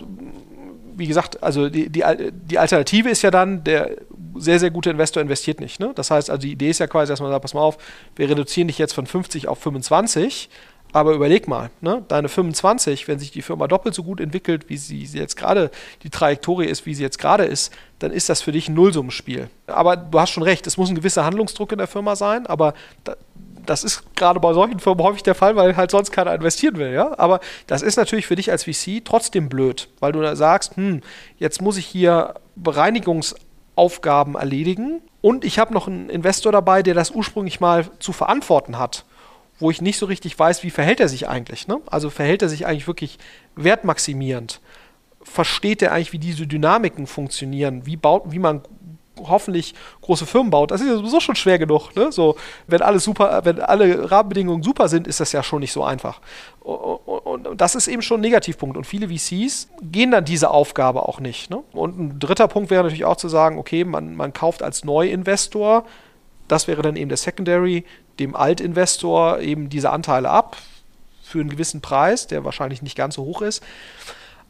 [0.97, 3.97] wie gesagt, also die, die, die Alternative ist ja dann, der
[4.37, 5.81] sehr, sehr gute Investor investiert nicht.
[5.81, 5.93] Ne?
[5.95, 7.79] Das heißt, also die Idee ist ja quasi, dass man sagt, pass mal auf,
[8.17, 10.49] wir reduzieren dich jetzt von 50 auf 25,
[10.93, 12.05] aber überleg mal, ne?
[12.07, 15.71] deine 25, wenn sich die Firma doppelt so gut entwickelt, wie sie, jetzt gerade,
[16.05, 19.51] die Trajektorie ist, wie sie jetzt gerade ist, dann ist das für dich ein Nullsummenspiel.
[19.67, 22.75] Aber du hast schon recht, es muss ein gewisser Handlungsdruck in der Firma sein, aber
[23.03, 23.17] da,
[23.67, 26.93] das ist gerade bei solchen Firmen häufig der Fall, weil halt sonst keiner investieren will,
[26.93, 27.19] ja.
[27.19, 31.01] Aber das ist natürlich für dich als VC trotzdem blöd, weil du da sagst, hm,
[31.39, 37.11] jetzt muss ich hier Bereinigungsaufgaben erledigen und ich habe noch einen Investor dabei, der das
[37.11, 39.05] ursprünglich mal zu verantworten hat,
[39.59, 41.67] wo ich nicht so richtig weiß, wie verhält er sich eigentlich.
[41.67, 41.81] Ne?
[41.87, 43.19] Also verhält er sich eigentlich wirklich
[43.57, 44.61] wertmaximierend?
[45.23, 47.87] Versteht er eigentlich, wie diese Dynamiken funktionieren?
[47.87, 48.61] Wie, baut, wie man
[49.23, 51.95] hoffentlich große Firmen baut, das ist ja sowieso schon schwer genug.
[51.95, 52.11] Ne?
[52.11, 52.37] So,
[52.67, 56.21] wenn alles super, wenn alle Rahmenbedingungen super sind, ist das ja schon nicht so einfach.
[56.61, 58.77] Und, das ist eben schon ein Negativpunkt.
[58.77, 61.51] Und viele VCs gehen dann diese Aufgabe auch nicht.
[61.51, 61.63] Ne?
[61.73, 65.85] Und ein dritter Punkt wäre natürlich auch zu sagen, okay, man, man kauft als Neuinvestor,
[66.49, 67.85] das wäre dann eben der Secondary,
[68.19, 70.57] dem Altinvestor eben diese Anteile ab
[71.23, 73.63] für einen gewissen Preis, der wahrscheinlich nicht ganz so hoch ist.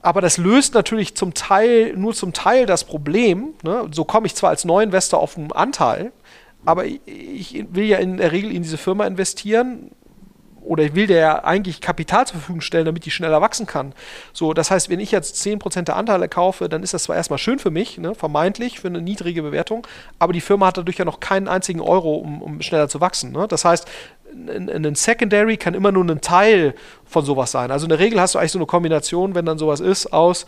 [0.04, 3.54] Aber das löst natürlich zum Teil, nur zum Teil das Problem.
[3.62, 3.88] Ne?
[3.90, 6.12] So komme ich zwar als Neuinvestor auf einen Anteil,
[6.66, 9.92] aber ich will ja in der Regel in diese Firma investieren
[10.60, 13.94] oder ich will der ja eigentlich Kapital zur Verfügung stellen, damit die schneller wachsen kann.
[14.34, 17.38] So, das heißt, wenn ich jetzt 10% der Anteile kaufe, dann ist das zwar erstmal
[17.38, 19.86] schön für mich, ne, vermeintlich, für eine niedrige Bewertung,
[20.18, 23.32] aber die Firma hat dadurch ja noch keinen einzigen Euro, um, um schneller zu wachsen.
[23.32, 23.46] Ne?
[23.48, 23.86] Das heißt,
[24.48, 26.74] ein Secondary kann immer nur ein Teil
[27.04, 27.70] von sowas sein.
[27.70, 30.46] Also in der Regel hast du eigentlich so eine Kombination, wenn dann sowas ist, aus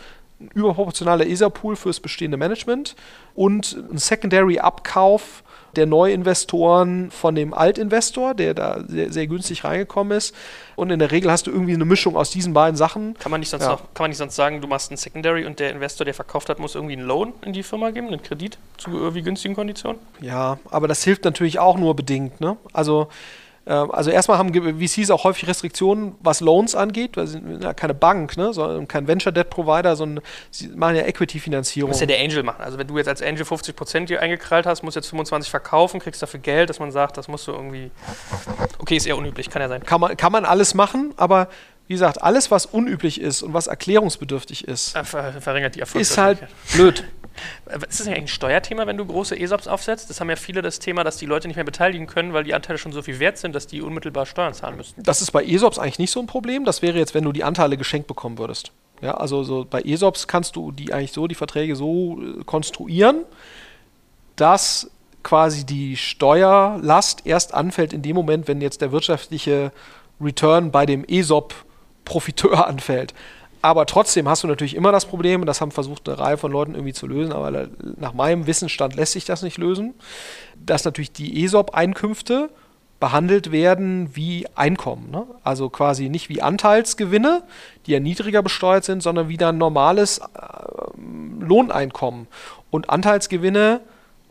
[0.53, 2.95] überproportionaler ESA-Pool fürs bestehende Management
[3.35, 5.43] und ein Secondary-Abkauf
[5.75, 10.33] der Neuinvestoren von dem Altinvestor, der da sehr, sehr, günstig reingekommen ist.
[10.75, 13.15] Und in der Regel hast du irgendwie eine Mischung aus diesen beiden Sachen.
[13.19, 13.71] Kann man nicht sonst, ja.
[13.71, 16.49] noch, kann man nicht sonst sagen, du machst ein Secondary und der Investor, der verkauft
[16.49, 19.99] hat, muss irgendwie einen Loan in die Firma geben, einen Kredit zu irgendwie günstigen Konditionen?
[20.19, 22.41] Ja, aber das hilft natürlich auch nur bedingt.
[22.41, 22.57] Ne?
[22.73, 23.07] Also
[23.67, 27.93] also erstmal haben VCs auch häufig Restriktionen, was Loans angeht, weil sie sind ja keine
[27.93, 31.89] Bank, ne, sondern kein Venture Debt Provider, sondern sie machen ja Equity-Finanzierung.
[31.89, 32.61] Muss ja der Angel machen.
[32.61, 36.21] Also wenn du jetzt als Angel 50 Prozent eingekrallt hast, musst jetzt 25 verkaufen, kriegst
[36.21, 37.91] dafür Geld, dass man sagt, das musst du irgendwie.
[38.79, 39.83] Okay, ist eher unüblich, kann ja sein.
[39.83, 41.49] Kann man, kann man alles machen, aber
[41.87, 46.39] wie gesagt, alles, was unüblich ist und was erklärungsbedürftig ist, Ver verringert die Ist halt
[46.73, 47.05] blöd.
[47.87, 50.09] Ist das eigentlich ein Steuerthema, wenn du große ESOPs aufsetzt?
[50.09, 52.53] Das haben ja viele das Thema, dass die Leute nicht mehr beteiligen können, weil die
[52.53, 55.01] Anteile schon so viel wert sind, dass die unmittelbar Steuern zahlen müssen.
[55.01, 56.65] Das ist bei ESOPs eigentlich nicht so ein Problem.
[56.65, 58.71] Das wäre jetzt, wenn du die Anteile geschenkt bekommen würdest.
[59.01, 63.25] Ja, also so bei ESOPs kannst du die eigentlich so, die Verträge so äh, konstruieren,
[64.35, 64.89] dass
[65.23, 69.71] quasi die Steuerlast erst anfällt in dem Moment, wenn jetzt der wirtschaftliche
[70.21, 73.13] Return bei dem ESOP-Profiteur anfällt.
[73.61, 76.75] Aber trotzdem hast du natürlich immer das Problem, das haben versucht eine Reihe von Leuten
[76.75, 79.93] irgendwie zu lösen, aber nach meinem Wissensstand lässt sich das nicht lösen,
[80.63, 82.49] dass natürlich die ESOP-Einkünfte
[82.99, 85.11] behandelt werden wie Einkommen.
[85.11, 85.25] Ne?
[85.43, 87.43] Also quasi nicht wie Anteilsgewinne,
[87.85, 90.21] die ja niedriger besteuert sind, sondern wie dann normales äh,
[91.39, 92.27] Lohneinkommen.
[92.71, 93.81] Und Anteilsgewinne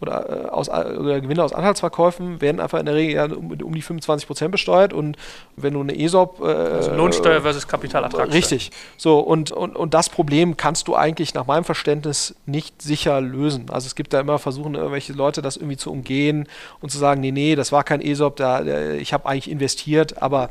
[0.06, 3.50] oder, äh, aus, äh, oder Gewinne aus Anhaltsverkäufen werden einfach in der Regel ja um,
[3.50, 5.16] um die 25 Prozent besteuert und
[5.56, 6.40] wenn du eine ESOP...
[6.40, 8.32] Äh, also Lohnsteuer versus Kapitalertrag.
[8.32, 8.70] Richtig.
[8.96, 13.66] So, und, und, und das Problem kannst du eigentlich nach meinem Verständnis nicht sicher lösen.
[13.70, 16.48] Also es gibt da immer Versuche, irgendwelche Leute das irgendwie zu umgehen
[16.80, 18.62] und zu sagen, nee, nee, das war kein ESOP, da,
[18.94, 20.48] ich habe eigentlich investiert, aber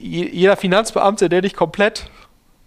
[0.00, 2.10] jeder Finanzbeamte, der nicht komplett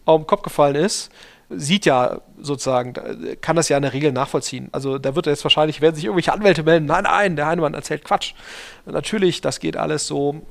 [0.06, 1.12] auf den Kopf gefallen ist,
[1.56, 2.94] sieht ja sozusagen,
[3.42, 4.70] kann das ja in der Regel nachvollziehen.
[4.72, 8.04] Also da wird jetzt wahrscheinlich, werden sich irgendwelche Anwälte melden, nein, nein, der Heinemann erzählt
[8.04, 8.34] Quatsch.
[8.86, 10.42] Natürlich, das geht alles so,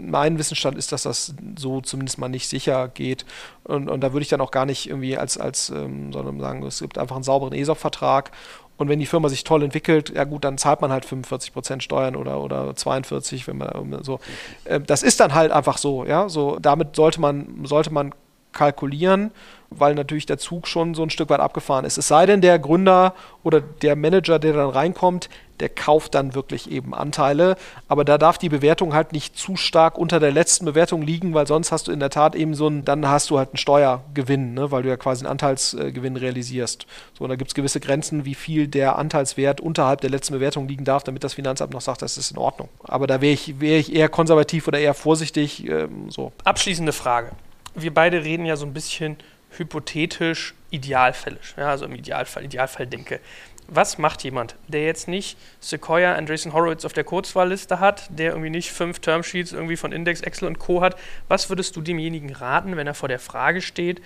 [0.00, 3.24] mein Wissensstand ist, dass das so zumindest mal nicht sicher geht.
[3.64, 6.62] Und, und da würde ich dann auch gar nicht irgendwie als, als ähm, sondern sagen,
[6.64, 8.32] es gibt einfach einen sauberen ESOP-Vertrag
[8.76, 11.82] Und wenn die Firma sich toll entwickelt, ja gut, dann zahlt man halt 45 Prozent
[11.82, 14.20] Steuern oder, oder 42, wenn man so.
[14.64, 16.28] Äh, das ist dann halt einfach so, ja.
[16.28, 18.12] So, damit sollte man, sollte man
[18.56, 19.30] kalkulieren,
[19.70, 21.98] weil natürlich der Zug schon so ein Stück weit abgefahren ist.
[21.98, 25.28] Es sei denn, der Gründer oder der Manager, der dann reinkommt,
[25.60, 27.56] der kauft dann wirklich eben Anteile.
[27.88, 31.46] Aber da darf die Bewertung halt nicht zu stark unter der letzten Bewertung liegen, weil
[31.46, 34.54] sonst hast du in der Tat eben so ein, dann hast du halt einen Steuergewinn,
[34.54, 36.86] ne, weil du ja quasi einen Anteilsgewinn realisierst.
[37.18, 40.84] So, da gibt es gewisse Grenzen, wie viel der Anteilswert unterhalb der letzten Bewertung liegen
[40.84, 42.68] darf, damit das Finanzamt noch sagt, das ist in Ordnung.
[42.84, 45.66] Aber da wäre ich, wär ich eher konservativ oder eher vorsichtig.
[45.66, 46.32] Ähm, so.
[46.44, 47.30] Abschließende Frage.
[47.76, 49.16] Wir beide reden ja so ein bisschen
[49.50, 53.20] hypothetisch idealfällig, ja, also im Idealfall, Idealfall denke.
[53.68, 58.50] Was macht jemand, der jetzt nicht Sequoia, Andreessen Horowitz auf der Kurzwahlliste hat, der irgendwie
[58.50, 60.82] nicht fünf Termsheets irgendwie von Index, Excel und Co.
[60.82, 60.96] hat?
[61.28, 64.00] Was würdest du demjenigen raten, wenn er vor der Frage steht,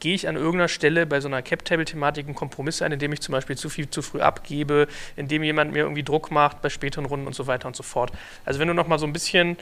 [0.00, 3.32] gehe ich an irgendeiner Stelle bei so einer Cap-Table-Thematik einen Kompromiss ein, indem ich zum
[3.32, 7.26] Beispiel zu viel zu früh abgebe, indem jemand mir irgendwie Druck macht bei späteren Runden
[7.26, 8.10] und so weiter und so fort.
[8.44, 9.56] Also wenn du nochmal so ein bisschen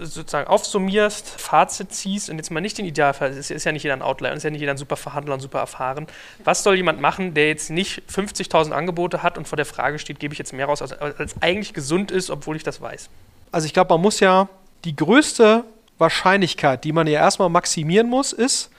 [0.00, 3.94] sozusagen aufsummierst, Fazit ziehst und jetzt mal nicht den Idealfall, es ist ja nicht jeder
[3.94, 6.06] ein Outlier, ist ja nicht jeder ein super Verhandler und super erfahren.
[6.44, 10.20] Was soll jemand machen, der jetzt nicht 50.000 Angebote hat und vor der Frage steht,
[10.20, 13.08] gebe ich jetzt mehr raus, als, als eigentlich gesund ist, obwohl ich das weiß?
[13.52, 14.48] Also ich glaube, man muss ja
[14.84, 15.64] die größte
[15.98, 18.70] Wahrscheinlichkeit, die man ja erstmal maximieren muss, ist,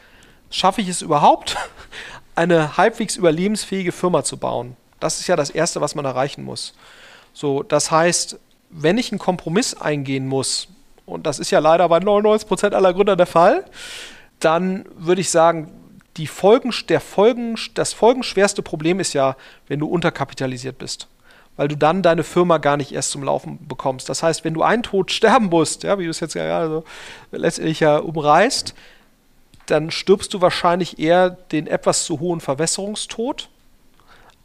[0.50, 1.56] schaffe ich es überhaupt,
[2.36, 4.76] eine halbwegs überlebensfähige Firma zu bauen?
[5.00, 6.74] Das ist ja das Erste, was man erreichen muss.
[7.34, 8.38] So, das heißt,
[8.72, 10.67] wenn ich einen Kompromiss eingehen muss,
[11.05, 13.65] und das ist ja leider bei 99% aller Gründer der Fall,
[14.39, 15.72] dann würde ich sagen,
[16.17, 19.36] die Folgen, der Folgen, das folgenschwerste Problem ist ja,
[19.67, 21.07] wenn du unterkapitalisiert bist.
[21.57, 24.09] Weil du dann deine Firma gar nicht erst zum Laufen bekommst.
[24.09, 26.69] Das heißt, wenn du einen Tod sterben musst, ja, wie du es jetzt ja gerade
[26.69, 26.84] so
[27.32, 28.74] letztendlich ja umreißt,
[29.67, 33.49] dann stirbst du wahrscheinlich eher den etwas zu hohen Verwässerungstod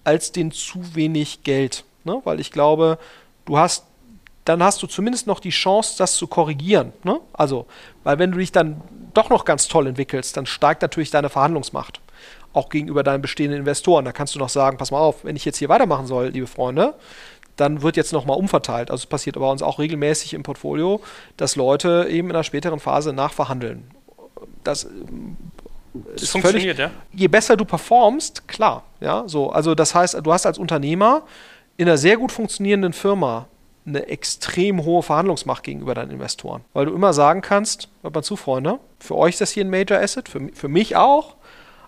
[0.05, 1.85] als den zu wenig Geld.
[2.05, 2.21] Ne?
[2.25, 2.99] Weil ich glaube,
[3.45, 3.87] du hast
[4.47, 6.93] dann hast du zumindest noch die Chance, das zu korrigieren.
[7.03, 7.21] Ne?
[7.33, 7.67] Also,
[8.05, 8.81] weil wenn du dich dann
[9.13, 12.01] doch noch ganz toll entwickelst, dann steigt natürlich deine Verhandlungsmacht.
[12.53, 14.05] Auch gegenüber deinen bestehenden Investoren.
[14.05, 16.47] Da kannst du noch sagen, pass mal auf, wenn ich jetzt hier weitermachen soll, liebe
[16.47, 16.95] Freunde,
[17.57, 18.91] dann wird jetzt nochmal umverteilt.
[18.91, 21.03] Also es passiert bei uns auch regelmäßig im Portfolio,
[21.37, 23.91] dass Leute eben in einer späteren Phase nachverhandeln.
[24.63, 24.89] Das äh,
[26.15, 27.19] das funktioniert, völlig, ja.
[27.19, 28.85] Je besser du performst, klar.
[29.01, 31.23] Ja, so, also das heißt, du hast als Unternehmer
[31.79, 33.49] in einer sehr gut funktionierenden Firma
[33.87, 36.65] eine extrem hohe Verhandlungsmacht gegenüber deinen Investoren.
[36.73, 39.71] Weil du immer sagen kannst, hört mal zu, Freunde, für euch ist das hier ein
[39.71, 41.37] Major Asset, für, für mich auch,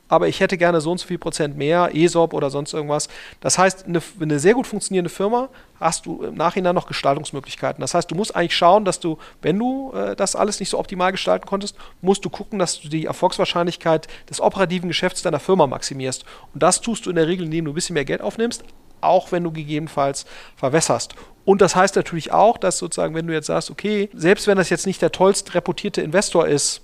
[0.09, 3.09] aber ich hätte gerne so und so viel Prozent mehr, ESOP oder sonst irgendwas.
[3.41, 7.81] Das heißt, eine, eine, sehr gut funktionierende Firma hast du im Nachhinein noch Gestaltungsmöglichkeiten.
[7.83, 10.79] Das heißt, du musst eigentlich schauen, dass du, wenn du äh, das alles nicht so
[10.79, 15.67] optimal gestalten konntest, musst du gucken, dass du die Erfolgswahrscheinlichkeit des operativen Geschäfts deiner Firma
[15.67, 16.25] maximierst.
[16.55, 18.65] Und das tust du in der Regel, indem du ein bisschen mehr Geld aufnimmst,
[19.01, 20.27] auch wenn du gegebenenfalls
[20.57, 21.15] verwässerst.
[21.45, 24.69] Und das heißt natürlich auch, dass sozusagen, wenn du jetzt sagst, okay, selbst wenn das
[24.69, 26.83] jetzt nicht der tollst reputierte Investor ist,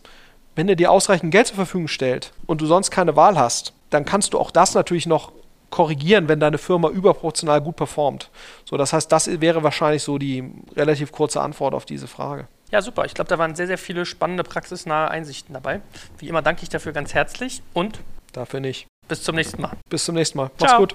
[0.56, 4.04] wenn er dir ausreichend Geld zur Verfügung stellt und du sonst keine Wahl hast, dann
[4.04, 5.32] kannst du auch das natürlich noch
[5.70, 8.30] korrigieren, wenn deine Firma überproportional gut performt.
[8.64, 12.46] So, das heißt, das wäre wahrscheinlich so die relativ kurze Antwort auf diese Frage.
[12.70, 13.04] Ja, super.
[13.04, 15.80] Ich glaube, da waren sehr, sehr viele spannende, praxisnahe Einsichten dabei.
[16.18, 17.98] Wie immer danke ich dafür ganz herzlich und
[18.32, 18.86] dafür nicht.
[19.08, 19.72] Bis zum nächsten Mal.
[19.88, 20.50] Bis zum nächsten Mal.
[20.58, 20.80] Mach's Ciao.
[20.80, 20.94] gut.